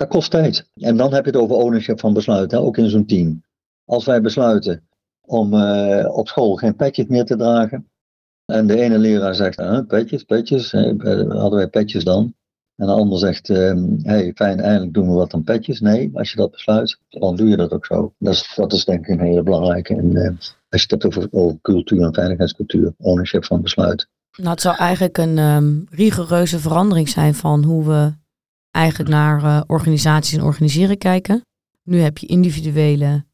dat 0.01 0.09
kost 0.09 0.31
tijd. 0.31 0.71
En 0.75 0.97
dan 0.97 1.13
heb 1.13 1.25
je 1.25 1.31
het 1.31 1.41
over 1.41 1.57
ownership 1.57 2.01
van 2.01 2.13
besluiten, 2.13 2.61
ook 2.61 2.77
in 2.77 2.91
zo'n 2.91 3.07
team. 3.07 3.43
Als 3.85 4.05
wij 4.05 4.21
besluiten 4.21 4.89
om 5.21 5.55
uh, 5.55 6.17
op 6.17 6.29
school 6.29 6.55
geen 6.57 6.77
petjes 6.77 7.07
meer 7.07 7.25
te 7.25 7.37
dragen. 7.37 7.89
En 8.45 8.67
de 8.67 8.81
ene 8.81 8.99
leraar 8.99 9.35
zegt, 9.35 9.87
petjes, 9.87 10.23
petjes, 10.23 10.73
hadden 10.73 11.55
wij 11.55 11.69
petjes 11.69 12.05
dan? 12.05 12.35
En 12.77 12.87
de 12.87 12.93
ander 12.93 13.19
zegt, 13.19 13.49
uh, 13.49 13.85
hey, 14.03 14.33
fijn, 14.35 14.61
eindelijk 14.61 14.95
doen 14.95 15.09
we 15.09 15.15
wat 15.15 15.35
aan 15.35 15.45
petjes. 15.45 15.81
Nee, 15.81 16.11
als 16.13 16.31
je 16.31 16.37
dat 16.37 16.51
besluit, 16.51 16.99
dan 17.09 17.37
doe 17.37 17.49
je 17.49 17.57
dat 17.57 17.73
ook 17.73 17.87
zo. 17.87 18.15
Dat 18.19 18.73
is, 18.73 18.85
denk 18.85 19.07
ik 19.07 19.09
een 19.09 19.27
hele 19.27 19.43
belangrijke. 19.43 19.95
En 19.95 20.17
uh, 20.17 20.29
als 20.69 20.83
je 20.83 20.95
het 20.95 21.03
hebt 21.03 21.33
over, 21.33 21.59
cultuur 21.63 22.03
en 22.03 22.15
veiligheidscultuur, 22.15 22.95
ownership 22.99 23.45
van 23.45 23.63
besluit. 23.63 24.09
Nou, 24.37 24.51
het 24.51 24.61
zou 24.61 24.77
eigenlijk 24.77 25.19
een 25.19 25.39
um, 25.39 25.87
rigoureuze 25.91 26.59
verandering 26.59 27.09
zijn 27.09 27.35
van 27.35 27.65
hoe 27.65 27.85
we 27.85 28.13
eigenlijk 28.71 29.11
naar 29.11 29.43
uh, 29.43 29.61
organisaties 29.67 30.39
en 30.39 30.45
organiseren 30.45 30.99
kijken. 30.99 31.43
Nu 31.83 32.01
heb 32.01 32.19
je 32.19 32.27
individuele 32.27 33.25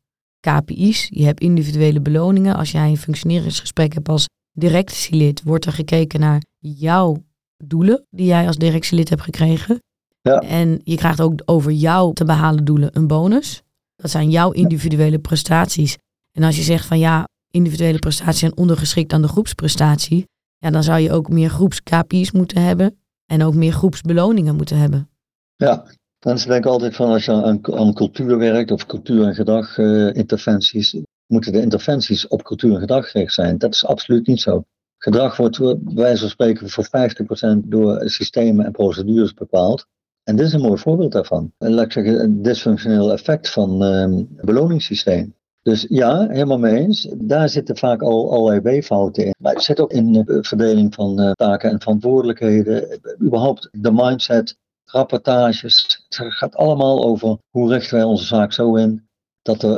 KPI's, 0.40 1.08
je 1.10 1.24
hebt 1.24 1.40
individuele 1.40 2.00
beloningen. 2.00 2.56
Als 2.56 2.70
jij 2.70 2.88
een 2.88 2.96
functioneringsgesprek 2.96 3.94
hebt 3.94 4.08
als 4.08 4.26
directielid, 4.52 5.42
wordt 5.42 5.64
er 5.64 5.72
gekeken 5.72 6.20
naar 6.20 6.42
jouw 6.58 7.24
doelen 7.64 8.06
die 8.10 8.26
jij 8.26 8.46
als 8.46 8.56
directielid 8.56 9.08
hebt 9.08 9.22
gekregen. 9.22 9.78
Ja. 10.20 10.38
En 10.38 10.80
je 10.84 10.96
krijgt 10.96 11.20
ook 11.20 11.42
over 11.44 11.72
jouw 11.72 12.12
te 12.12 12.24
behalen 12.24 12.64
doelen 12.64 12.90
een 12.92 13.06
bonus. 13.06 13.62
Dat 13.96 14.10
zijn 14.10 14.30
jouw 14.30 14.50
individuele 14.50 15.18
prestaties. 15.18 15.96
En 16.32 16.42
als 16.42 16.56
je 16.56 16.62
zegt 16.62 16.86
van 16.86 16.98
ja, 16.98 17.24
individuele 17.50 17.98
prestaties 17.98 18.38
zijn 18.38 18.56
ondergeschikt 18.56 19.12
aan 19.12 19.22
de 19.22 19.28
groepsprestatie, 19.28 20.24
ja, 20.58 20.70
dan 20.70 20.82
zou 20.82 21.00
je 21.00 21.12
ook 21.12 21.28
meer 21.28 21.50
groeps-KPI's 21.50 22.30
moeten 22.30 22.62
hebben 22.62 22.98
en 23.26 23.42
ook 23.42 23.54
meer 23.54 23.72
groepsbeloningen 23.72 24.56
moeten 24.56 24.78
hebben. 24.78 25.10
Ja, 25.56 25.86
Mensen 26.26 26.48
denken 26.48 26.70
altijd 26.70 26.96
van 26.96 27.10
als 27.10 27.24
je 27.24 27.32
aan, 27.32 27.60
aan 27.74 27.92
cultuur 27.92 28.38
werkt 28.38 28.70
of 28.70 28.86
cultuur- 28.86 29.26
en 29.26 29.34
gedraginterventies, 29.34 30.94
uh, 30.94 31.02
moeten 31.26 31.52
de 31.52 31.60
interventies 31.60 32.28
op 32.28 32.42
cultuur 32.42 32.74
en 32.74 32.80
gedrag 32.80 33.10
gericht 33.10 33.32
zijn. 33.32 33.58
Dat 33.58 33.74
is 33.74 33.86
absoluut 33.86 34.26
niet 34.26 34.40
zo. 34.40 34.64
Gedrag 34.98 35.36
wordt 35.36 35.58
bij 35.58 35.94
wijze 35.94 36.20
van 36.20 36.28
spreken 36.28 36.68
voor 36.68 36.84
50% 36.84 37.70
door 37.70 38.02
systemen 38.04 38.64
en 38.64 38.72
procedures 38.72 39.34
bepaald. 39.34 39.86
En 40.22 40.36
dit 40.36 40.46
is 40.46 40.52
een 40.52 40.60
mooi 40.60 40.78
voorbeeld 40.78 41.12
daarvan. 41.12 41.52
Laat 41.58 41.84
ik 41.84 41.92
zeggen, 41.92 42.22
een 42.22 42.42
dysfunctioneel 42.42 43.12
effect 43.12 43.50
van 43.50 43.82
um, 43.82 44.28
het 44.36 44.46
beloningssysteem. 44.46 45.34
Dus 45.62 45.86
ja, 45.88 46.28
helemaal 46.28 46.58
mee 46.58 46.76
eens. 46.76 47.08
Daar 47.16 47.48
zitten 47.48 47.76
vaak 47.76 48.02
al 48.02 48.32
allerlei 48.32 48.60
weeffouten 48.60 49.24
in. 49.24 49.34
Maar 49.38 49.52
het 49.52 49.62
zit 49.62 49.80
ook 49.80 49.92
in 49.92 50.12
de 50.12 50.38
verdeling 50.40 50.94
van 50.94 51.20
uh, 51.20 51.30
taken 51.32 51.70
en 51.70 51.80
verantwoordelijkheden. 51.80 53.00
Überhaupt 53.22 53.68
de 53.72 53.92
mindset, 53.92 54.56
rapportages. 54.96 56.04
Het 56.08 56.34
gaat 56.34 56.56
allemaal 56.56 57.04
over 57.04 57.38
hoe 57.50 57.72
richten 57.72 57.96
wij 57.96 58.04
onze 58.04 58.24
zaak 58.24 58.52
zo 58.52 58.76
in 58.76 59.08
dat 59.42 59.62
er 59.62 59.76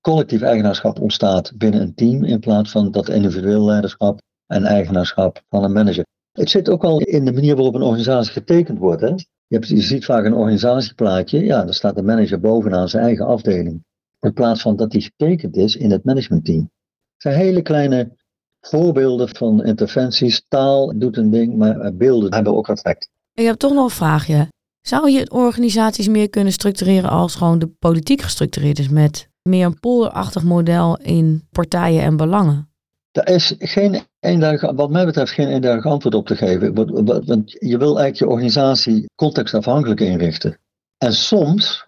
collectief 0.00 0.42
eigenaarschap 0.42 1.00
ontstaat 1.00 1.52
binnen 1.56 1.80
een 1.80 1.94
team 1.94 2.24
in 2.24 2.40
plaats 2.40 2.70
van 2.70 2.90
dat 2.90 3.08
individueel 3.08 3.64
leiderschap 3.64 4.20
en 4.46 4.64
eigenaarschap 4.64 5.42
van 5.48 5.64
een 5.64 5.72
manager. 5.72 6.04
Het 6.32 6.50
zit 6.50 6.68
ook 6.68 6.84
al 6.84 7.00
in 7.00 7.24
de 7.24 7.32
manier 7.32 7.54
waarop 7.54 7.74
een 7.74 7.82
organisatie 7.82 8.32
getekend 8.32 8.78
wordt. 8.78 9.00
Hè? 9.00 9.08
Je, 9.08 9.56
hebt, 9.56 9.68
je 9.68 9.80
ziet 9.80 10.04
vaak 10.04 10.24
een 10.24 10.34
organisatieplaatje, 10.34 11.44
ja, 11.44 11.64
dan 11.64 11.74
staat 11.74 11.94
de 11.94 12.02
manager 12.02 12.40
bovenaan 12.40 12.88
zijn 12.88 13.04
eigen 13.04 13.26
afdeling. 13.26 13.84
In 14.20 14.32
plaats 14.32 14.62
van 14.62 14.76
dat 14.76 14.90
die 14.90 15.00
getekend 15.00 15.56
is 15.56 15.76
in 15.76 15.90
het 15.90 16.04
managementteam. 16.04 16.70
Het 17.12 17.22
zijn 17.22 17.36
hele 17.36 17.62
kleine 17.62 18.16
voorbeelden 18.60 19.28
van 19.28 19.64
interventies. 19.64 20.44
Taal 20.48 20.98
doet 20.98 21.16
een 21.16 21.30
ding, 21.30 21.56
maar 21.56 21.94
beelden 21.94 22.34
hebben 22.34 22.56
ook 22.56 22.68
effect. 22.68 23.10
Ik 23.38 23.44
heb 23.44 23.56
toch 23.56 23.72
nog 23.72 23.84
een 23.84 23.90
vraagje. 23.90 24.48
Zou 24.80 25.10
je 25.10 25.30
organisaties 25.30 26.08
meer 26.08 26.30
kunnen 26.30 26.52
structureren 26.52 27.10
als 27.10 27.34
gewoon 27.34 27.58
de 27.58 27.66
politiek 27.66 28.22
gestructureerd 28.22 28.78
is 28.78 28.88
met 28.88 29.28
meer 29.42 29.66
een 29.66 29.80
polderachtig 29.80 30.42
model 30.42 30.96
in 30.96 31.46
partijen 31.50 32.02
en 32.02 32.16
belangen? 32.16 32.70
Er 33.10 33.28
is 33.28 33.54
geen 33.58 34.00
eenduidig, 34.20 34.72
wat 34.72 34.90
mij 34.90 35.04
betreft 35.04 35.32
geen 35.32 35.48
eenduidig 35.48 35.84
antwoord 35.84 36.14
op 36.14 36.26
te 36.26 36.36
geven. 36.36 36.74
Want 37.26 37.50
je 37.50 37.78
wil 37.78 37.98
eigenlijk 37.98 38.16
je 38.16 38.28
organisatie 38.28 39.10
contextafhankelijk 39.14 40.00
inrichten. 40.00 40.58
En 40.96 41.12
soms 41.12 41.86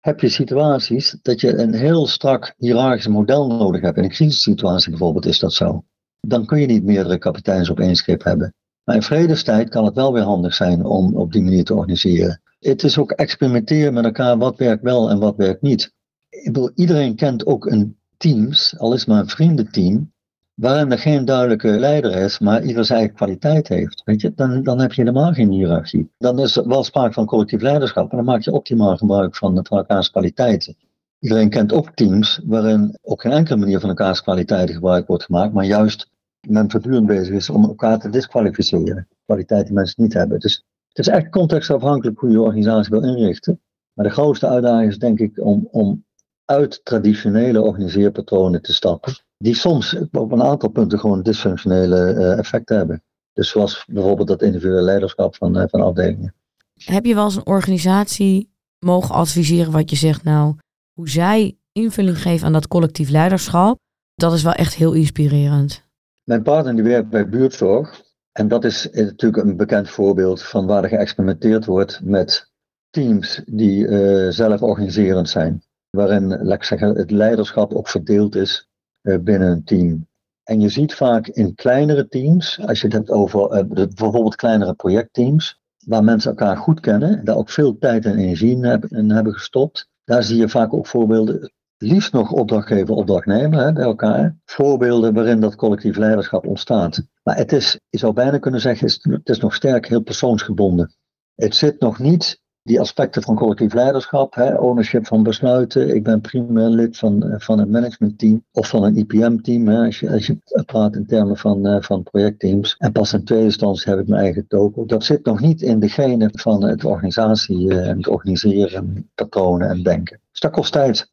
heb 0.00 0.20
je 0.20 0.28
situaties 0.28 1.16
dat 1.22 1.40
je 1.40 1.58
een 1.58 1.74
heel 1.74 2.06
strak 2.06 2.54
hiërarchisch 2.56 3.06
model 3.06 3.46
nodig 3.46 3.80
hebt. 3.80 3.96
In 3.96 4.04
een 4.04 4.10
crisissituatie 4.10 4.90
bijvoorbeeld 4.90 5.26
is 5.26 5.38
dat 5.38 5.52
zo. 5.52 5.84
Dan 6.20 6.46
kun 6.46 6.60
je 6.60 6.66
niet 6.66 6.84
meerdere 6.84 7.18
kapiteins 7.18 7.70
op 7.70 7.80
één 7.80 7.96
schip 7.96 8.24
hebben. 8.24 8.54
Maar 8.84 8.94
in 8.94 9.02
vredestijd 9.02 9.68
kan 9.68 9.84
het 9.84 9.94
wel 9.94 10.12
weer 10.12 10.22
handig 10.22 10.54
zijn 10.54 10.84
om 10.84 11.16
op 11.16 11.32
die 11.32 11.42
manier 11.42 11.64
te 11.64 11.74
organiseren. 11.74 12.40
Het 12.58 12.82
is 12.82 12.98
ook 12.98 13.10
experimenteren 13.10 13.94
met 13.94 14.04
elkaar 14.04 14.38
wat 14.38 14.58
werkt 14.58 14.82
wel 14.82 15.10
en 15.10 15.18
wat 15.18 15.36
werkt 15.36 15.62
niet. 15.62 15.94
Ik 16.28 16.44
bedoel, 16.44 16.70
iedereen 16.74 17.16
kent 17.16 17.46
ook 17.46 17.66
een 17.66 17.96
teams, 18.16 18.78
al 18.78 18.92
is 18.92 19.06
maar 19.06 19.20
een 19.20 19.28
vriendenteam, 19.28 20.12
waarin 20.54 20.92
er 20.92 20.98
geen 20.98 21.24
duidelijke 21.24 21.68
leider 21.68 22.16
is, 22.16 22.38
maar 22.38 22.62
ieder 22.62 22.84
zijn 22.84 22.98
eigen 22.98 23.16
kwaliteit 23.16 23.68
heeft. 23.68 24.02
Weet 24.04 24.20
je, 24.20 24.32
dan, 24.34 24.62
dan 24.62 24.80
heb 24.80 24.92
je 24.92 25.02
helemaal 25.02 25.32
geen 25.32 25.50
hiërarchie. 25.50 26.10
Dan 26.18 26.38
is 26.38 26.56
er 26.56 26.68
wel 26.68 26.84
sprake 26.84 27.12
van 27.12 27.26
collectief 27.26 27.60
leiderschap 27.60 28.10
en 28.10 28.16
dan 28.16 28.26
maak 28.26 28.42
je 28.42 28.52
optimaal 28.52 28.96
gebruik 28.96 29.36
van, 29.36 29.66
van 29.66 29.78
elkaars 29.78 30.10
kwaliteiten. 30.10 30.76
Iedereen 31.18 31.50
kent 31.50 31.72
ook 31.72 31.90
teams 31.94 32.40
waarin 32.44 32.98
op 33.02 33.18
geen 33.18 33.32
enkele 33.32 33.56
manier 33.56 33.80
van 33.80 33.88
elkaars 33.88 34.22
kwaliteiten 34.22 34.74
gebruik 34.74 35.06
wordt 35.06 35.24
gemaakt, 35.24 35.52
maar 35.52 35.64
juist 35.64 36.10
men 36.48 36.70
voortdurend 36.70 37.06
bezig 37.06 37.34
is 37.34 37.50
om 37.50 37.64
elkaar 37.64 37.98
te 37.98 38.08
disqualificeren. 38.08 39.08
Kwaliteiten 39.24 39.68
die 39.68 39.76
mensen 39.76 40.02
niet 40.02 40.12
hebben. 40.12 40.40
Dus 40.40 40.64
het 40.88 40.98
is 40.98 41.08
echt 41.08 41.28
contextafhankelijk 41.28 42.18
hoe 42.18 42.30
je 42.30 42.40
organisatie 42.40 42.90
wil 42.90 43.04
inrichten. 43.04 43.60
Maar 43.92 44.06
de 44.06 44.12
grootste 44.12 44.48
uitdaging 44.48 44.90
is 44.90 44.98
denk 44.98 45.18
ik 45.18 45.40
om, 45.44 45.68
om 45.70 46.04
uit 46.44 46.84
traditionele 46.84 47.62
organiseerpatronen 47.62 48.62
te 48.62 48.72
stappen 48.72 49.12
die 49.42 49.54
soms 49.54 49.96
op 50.12 50.32
een 50.32 50.42
aantal 50.42 50.68
punten 50.68 50.98
gewoon 50.98 51.22
dysfunctionele 51.22 52.14
uh, 52.14 52.38
effecten 52.38 52.76
hebben. 52.76 53.02
Dus 53.32 53.48
zoals 53.48 53.84
bijvoorbeeld 53.86 54.28
dat 54.28 54.42
individuele 54.42 54.82
leiderschap 54.82 55.36
van, 55.36 55.58
uh, 55.58 55.64
van 55.66 55.80
afdelingen. 55.80 56.34
Heb 56.74 57.04
je 57.04 57.14
wel 57.14 57.24
eens 57.24 57.36
een 57.36 57.46
organisatie 57.46 58.50
mogen 58.78 59.14
adviseren 59.14 59.72
wat 59.72 59.90
je 59.90 59.96
zegt, 59.96 60.24
nou, 60.24 60.56
hoe 60.92 61.08
zij 61.08 61.56
invulling 61.72 62.22
geven 62.22 62.46
aan 62.46 62.52
dat 62.52 62.68
collectief 62.68 63.08
leiderschap, 63.08 63.78
dat 64.14 64.32
is 64.32 64.42
wel 64.42 64.52
echt 64.52 64.74
heel 64.74 64.92
inspirerend. 64.92 65.81
Mijn 66.24 66.42
partner 66.42 66.74
die 66.74 66.84
werkt 66.84 67.08
bij 67.08 67.28
buurtzorg. 67.28 68.02
En 68.32 68.48
dat 68.48 68.64
is 68.64 68.88
natuurlijk 68.92 69.42
een 69.42 69.56
bekend 69.56 69.90
voorbeeld 69.90 70.42
van 70.42 70.66
waar 70.66 70.82
er 70.82 70.88
geëxperimenteerd 70.88 71.64
wordt 71.64 72.00
met 72.04 72.50
teams 72.90 73.42
die 73.46 73.86
uh, 73.86 74.30
zelf 74.30 74.62
organiserend 74.62 75.28
zijn. 75.28 75.62
Waarin, 75.90 76.28
laat 76.28 76.56
ik 76.56 76.64
zeggen, 76.64 76.96
het 76.96 77.10
leiderschap 77.10 77.74
ook 77.74 77.88
verdeeld 77.88 78.34
is 78.34 78.68
eh, 79.00 79.18
binnen 79.18 79.50
een 79.50 79.64
team. 79.64 80.06
En 80.42 80.60
je 80.60 80.68
ziet 80.68 80.94
vaak 80.94 81.26
in 81.26 81.54
kleinere 81.54 82.08
teams, 82.08 82.60
als 82.66 82.80
je 82.80 82.86
het 82.86 82.96
hebt 82.96 83.10
over 83.10 83.56
uh, 83.56 83.86
bijvoorbeeld 83.94 84.36
kleinere 84.36 84.74
projectteams, 84.74 85.60
waar 85.86 86.04
mensen 86.04 86.30
elkaar 86.30 86.56
goed 86.56 86.80
kennen, 86.80 87.24
daar 87.24 87.36
ook 87.36 87.50
veel 87.50 87.78
tijd 87.78 88.04
en 88.04 88.18
energie 88.18 88.56
in 88.88 89.10
hebben 89.10 89.32
gestopt, 89.32 89.88
daar 90.04 90.22
zie 90.22 90.36
je 90.36 90.48
vaak 90.48 90.72
ook 90.72 90.86
voorbeelden, 90.86 91.52
liefst 91.82 92.12
nog 92.12 92.30
opdrachtgever, 92.30 92.94
opdrachtnemer 92.94 93.64
hè, 93.64 93.72
bij 93.72 93.84
elkaar, 93.84 94.36
voorbeelden 94.44 95.14
waarin 95.14 95.40
dat 95.40 95.54
collectief 95.54 95.96
leiderschap 95.96 96.46
ontstaat. 96.46 97.06
Maar 97.22 97.36
het 97.36 97.52
is, 97.52 97.78
je 97.88 97.98
zou 97.98 98.12
bijna 98.12 98.38
kunnen 98.38 98.60
zeggen, 98.60 98.86
het 99.10 99.28
is 99.28 99.40
nog 99.40 99.54
sterk 99.54 99.88
heel 99.88 100.02
persoonsgebonden. 100.02 100.94
Het 101.34 101.54
zit 101.54 101.80
nog 101.80 101.98
niet 101.98 102.40
die 102.62 102.80
aspecten 102.80 103.22
van 103.22 103.34
collectief 103.34 103.74
leiderschap, 103.74 104.34
hè, 104.34 104.58
ownership 104.58 105.06
van 105.06 105.22
besluiten. 105.22 105.94
Ik 105.94 106.02
ben 106.02 106.20
primair 106.20 106.68
lid 106.68 106.98
van, 106.98 107.22
eh, 107.22 107.40
van 107.40 107.58
het 107.58 107.70
managementteam 107.70 108.44
of 108.52 108.68
van 108.68 108.84
een 108.84 108.96
IPM-team, 108.96 109.68
als 109.68 110.00
je, 110.00 110.10
als 110.10 110.26
je 110.26 110.38
praat 110.66 110.96
in 110.96 111.06
termen 111.06 111.36
van, 111.36 111.66
uh, 111.66 111.80
van 111.80 112.02
projectteams. 112.02 112.74
En 112.78 112.92
pas 112.92 113.12
in 113.12 113.24
tweede 113.24 113.44
instantie 113.44 113.90
heb 113.90 114.00
ik 114.00 114.08
mijn 114.08 114.22
eigen 114.22 114.46
toko. 114.48 114.86
Dat 114.86 115.04
zit 115.04 115.24
nog 115.24 115.40
niet 115.40 115.62
in 115.62 115.80
degene 115.80 116.28
van 116.32 116.64
het 116.64 116.84
organisatie 116.84 117.80
en 117.80 117.96
het 117.96 118.08
organiseren, 118.08 119.10
patronen 119.14 119.68
en 119.68 119.82
denken. 119.82 120.20
Dus 120.30 120.40
dat 120.40 120.52
kost 120.52 120.72
tijd. 120.72 121.11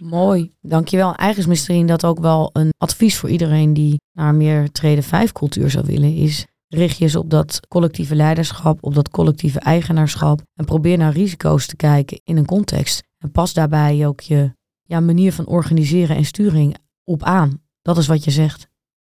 Mooi, 0.00 0.52
dankjewel. 0.60 1.06
Eigenlijk 1.06 1.38
is 1.38 1.46
misschien 1.46 1.86
dat 1.86 2.04
ook 2.04 2.20
wel 2.20 2.50
een 2.52 2.72
advies 2.78 3.18
voor 3.18 3.28
iedereen 3.28 3.74
die 3.74 4.00
naar 4.12 4.34
meer 4.34 4.70
treden 4.70 5.04
5 5.04 5.32
cultuur 5.32 5.70
zou 5.70 5.86
willen, 5.86 6.14
is 6.14 6.46
richt 6.68 6.96
je 6.96 7.04
eens 7.04 7.16
op 7.16 7.30
dat 7.30 7.60
collectieve 7.68 8.14
leiderschap, 8.14 8.78
op 8.80 8.94
dat 8.94 9.10
collectieve 9.10 9.60
eigenaarschap. 9.60 10.40
En 10.54 10.64
probeer 10.64 10.98
naar 10.98 11.12
risico's 11.12 11.66
te 11.66 11.76
kijken 11.76 12.20
in 12.24 12.36
een 12.36 12.46
context. 12.46 13.02
En 13.18 13.30
pas 13.30 13.52
daarbij 13.52 14.06
ook 14.06 14.20
je 14.20 14.52
ja, 14.82 15.00
manier 15.00 15.32
van 15.32 15.46
organiseren 15.46 16.16
en 16.16 16.24
sturing 16.24 16.76
op 17.04 17.22
aan. 17.22 17.62
Dat 17.82 17.96
is 17.96 18.06
wat 18.06 18.24
je 18.24 18.30
zegt. 18.30 18.68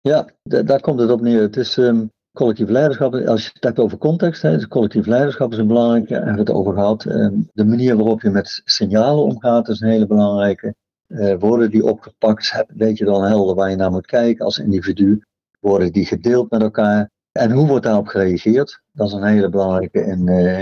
Ja, 0.01 0.29
daar 0.43 0.79
komt 0.79 0.99
het 0.99 1.11
op 1.11 1.21
neer. 1.21 1.41
Het 1.41 1.57
is 1.57 1.77
um, 1.77 2.11
collectief 2.35 2.69
leiderschap. 2.69 3.13
Als 3.13 3.43
je 3.43 3.49
het 3.53 3.63
hebt 3.63 3.79
over 3.79 3.97
context, 3.97 4.41
hè, 4.41 4.51
dus 4.51 4.67
collectief 4.67 5.05
leiderschap 5.05 5.51
is 5.51 5.57
een 5.57 5.67
belangrijke. 5.67 6.07
Daar 6.07 6.25
hebben 6.25 6.45
we 6.45 6.51
het 6.51 6.59
over 6.59 6.73
gehad. 6.73 7.05
Um, 7.05 7.49
de 7.53 7.65
manier 7.65 7.95
waarop 7.95 8.21
je 8.21 8.29
met 8.29 8.61
signalen 8.65 9.23
omgaat 9.23 9.67
is 9.67 9.81
een 9.81 9.89
hele 9.89 10.07
belangrijke. 10.07 10.75
Uh, 11.07 11.35
worden 11.39 11.71
die 11.71 11.85
opgepakt, 11.85 12.65
weet 12.67 12.97
je 12.97 13.05
dan 13.05 13.23
helder 13.23 13.55
waar 13.55 13.69
je 13.69 13.75
naar 13.75 13.91
moet 13.91 14.05
kijken 14.05 14.45
als 14.45 14.59
individu. 14.59 15.21
Worden 15.59 15.91
die 15.91 16.05
gedeeld 16.05 16.51
met 16.51 16.61
elkaar? 16.61 17.09
En 17.31 17.51
hoe 17.51 17.67
wordt 17.67 17.85
daarop 17.85 18.07
gereageerd? 18.07 18.81
Dat 18.91 19.07
is 19.07 19.13
een 19.13 19.23
hele 19.23 19.49
belangrijke 19.49 20.05
in, 20.05 20.27
uh, 20.27 20.61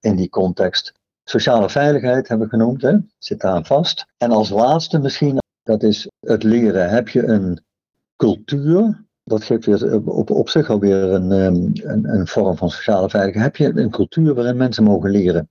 in 0.00 0.16
die 0.16 0.28
context. 0.28 0.92
Sociale 1.24 1.70
veiligheid 1.70 2.28
hebben 2.28 2.46
we 2.46 2.56
genoemd, 2.56 2.82
hè? 2.82 2.96
zit 3.18 3.40
daar 3.40 3.64
vast. 3.64 4.06
En 4.18 4.30
als 4.30 4.50
laatste 4.50 4.98
misschien, 4.98 5.38
dat 5.62 5.82
is 5.82 6.08
het 6.20 6.42
leren. 6.42 6.90
Heb 6.90 7.08
je 7.08 7.26
een 7.26 7.60
cultuur, 8.16 9.03
dat 9.24 9.44
geeft 9.44 9.66
weer 9.66 10.06
op, 10.10 10.48
zich 10.48 10.70
alweer 10.70 11.02
een, 11.02 11.32
ehm, 11.32 11.88
een, 11.90 12.08
een 12.08 12.26
vorm 12.26 12.56
van 12.56 12.70
sociale 12.70 13.10
veiligheid. 13.10 13.44
Heb 13.44 13.56
je 13.56 13.80
een 13.80 13.90
cultuur 13.90 14.34
waarin 14.34 14.56
mensen 14.56 14.84
mogen 14.84 15.10
leren? 15.10 15.48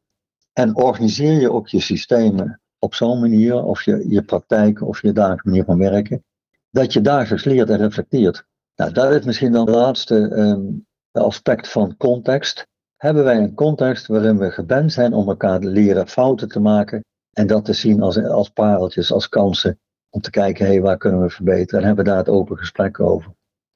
En 0.54 0.76
organiseer 0.76 1.40
je 1.40 1.52
ook 1.52 1.68
je 1.68 1.80
systemen 1.80 2.62
op 2.80 2.94
zo'n 2.94 3.20
manier, 3.20 3.64
of 3.64 3.82
je, 3.82 4.10
je 4.10 4.24
praktijk 4.24 4.82
of 4.82 5.02
je 5.02 5.12
dagelijkse 5.12 5.48
manier 5.48 5.64
van 5.64 5.78
werken, 5.78 6.24
dat 6.70 6.94
je 6.94 7.02
dagelijks 7.02 7.46
leert 7.46 7.70
en 7.70 7.78
reflecteert. 7.78 8.46
Nou, 8.76 8.92
dat 8.92 9.12
is 9.12 9.26
misschien 9.26 9.52
dan 9.52 9.66
het 9.66 9.76
laatste 9.76 10.16
um, 10.16 10.86
aspect 11.12 11.68
van 11.68 11.98
context. 11.98 12.68
Hebben 12.96 13.24
wij 13.24 13.38
een 13.38 13.54
context 13.54 14.08
waarin 14.08 14.38
we 14.38 14.52
gewend 14.52 14.94
zijn 14.94 15.14
om 15.14 15.30
elkaar 15.30 15.60
te 15.60 15.68
leren 15.68 16.08
fouten 16.08 16.48
te 16.48 16.60
maken 16.60 17.06
en 17.32 17.48
dat 17.48 17.66
te 17.66 17.74
zien 17.74 18.02
als, 18.02 18.24
als 18.24 18.50
pareltjes, 18.50 19.12
als 19.12 19.30
kansen 19.30 19.80
om 20.10 20.22
te 20.22 20.30
kijken, 20.30 20.66
hé, 20.66 20.80
waar 20.80 20.98
kunnen 20.98 21.22
we 21.22 21.30
verbeteren? 21.30 21.80
En 21.80 21.86
hebben 21.86 22.06
we 22.06 22.12
daar 22.12 22.20
het 22.20 22.30
open 22.30 22.58
gesprek 22.58 23.00
over. 23.00 23.32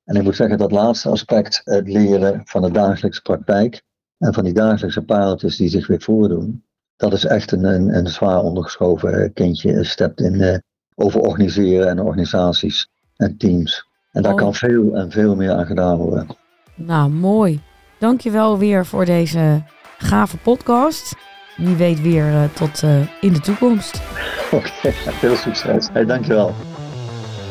En 0.07 0.15
ik 0.15 0.23
moet 0.23 0.35
zeggen, 0.35 0.57
dat 0.57 0.71
laatste 0.71 1.09
aspect, 1.09 1.61
het 1.63 1.87
leren 1.87 2.41
van 2.45 2.61
de 2.61 2.71
dagelijkse 2.71 3.21
praktijk 3.21 3.81
en 4.17 4.33
van 4.33 4.43
die 4.43 4.53
dagelijkse 4.53 5.01
pareltjes 5.01 5.57
die 5.57 5.69
zich 5.69 5.87
weer 5.87 6.01
voordoen, 6.01 6.63
dat 6.95 7.13
is 7.13 7.25
echt 7.25 7.51
een, 7.51 7.63
een, 7.63 7.95
een 7.95 8.07
zwaar 8.07 8.41
ondergeschoven 8.41 9.33
kindje, 9.33 9.83
stept 9.83 10.21
in 10.21 10.33
uh, 10.33 10.57
over 10.95 11.19
organiseren 11.19 11.87
en 11.89 11.99
organisaties 11.99 12.89
en 13.15 13.37
teams. 13.37 13.87
En 14.11 14.21
daar 14.21 14.31
oh. 14.31 14.37
kan 14.37 14.53
veel 14.53 14.95
en 14.95 15.11
veel 15.11 15.35
meer 15.35 15.51
aan 15.51 15.65
gedaan 15.65 15.97
worden. 15.97 16.27
Nou, 16.75 17.09
mooi. 17.09 17.61
Dankjewel 17.99 18.57
weer 18.57 18.85
voor 18.85 19.05
deze 19.05 19.63
gave 19.97 20.37
podcast. 20.37 21.15
Wie 21.57 21.75
weet 21.75 22.01
weer 22.01 22.25
uh, 22.25 22.43
tot 22.53 22.81
uh, 22.81 23.21
in 23.21 23.33
de 23.33 23.39
toekomst. 23.39 24.01
Oké, 24.51 24.71
okay, 24.77 25.13
veel 25.13 25.35
succes. 25.35 25.89
Hey, 25.91 26.05
dankjewel. 26.05 26.53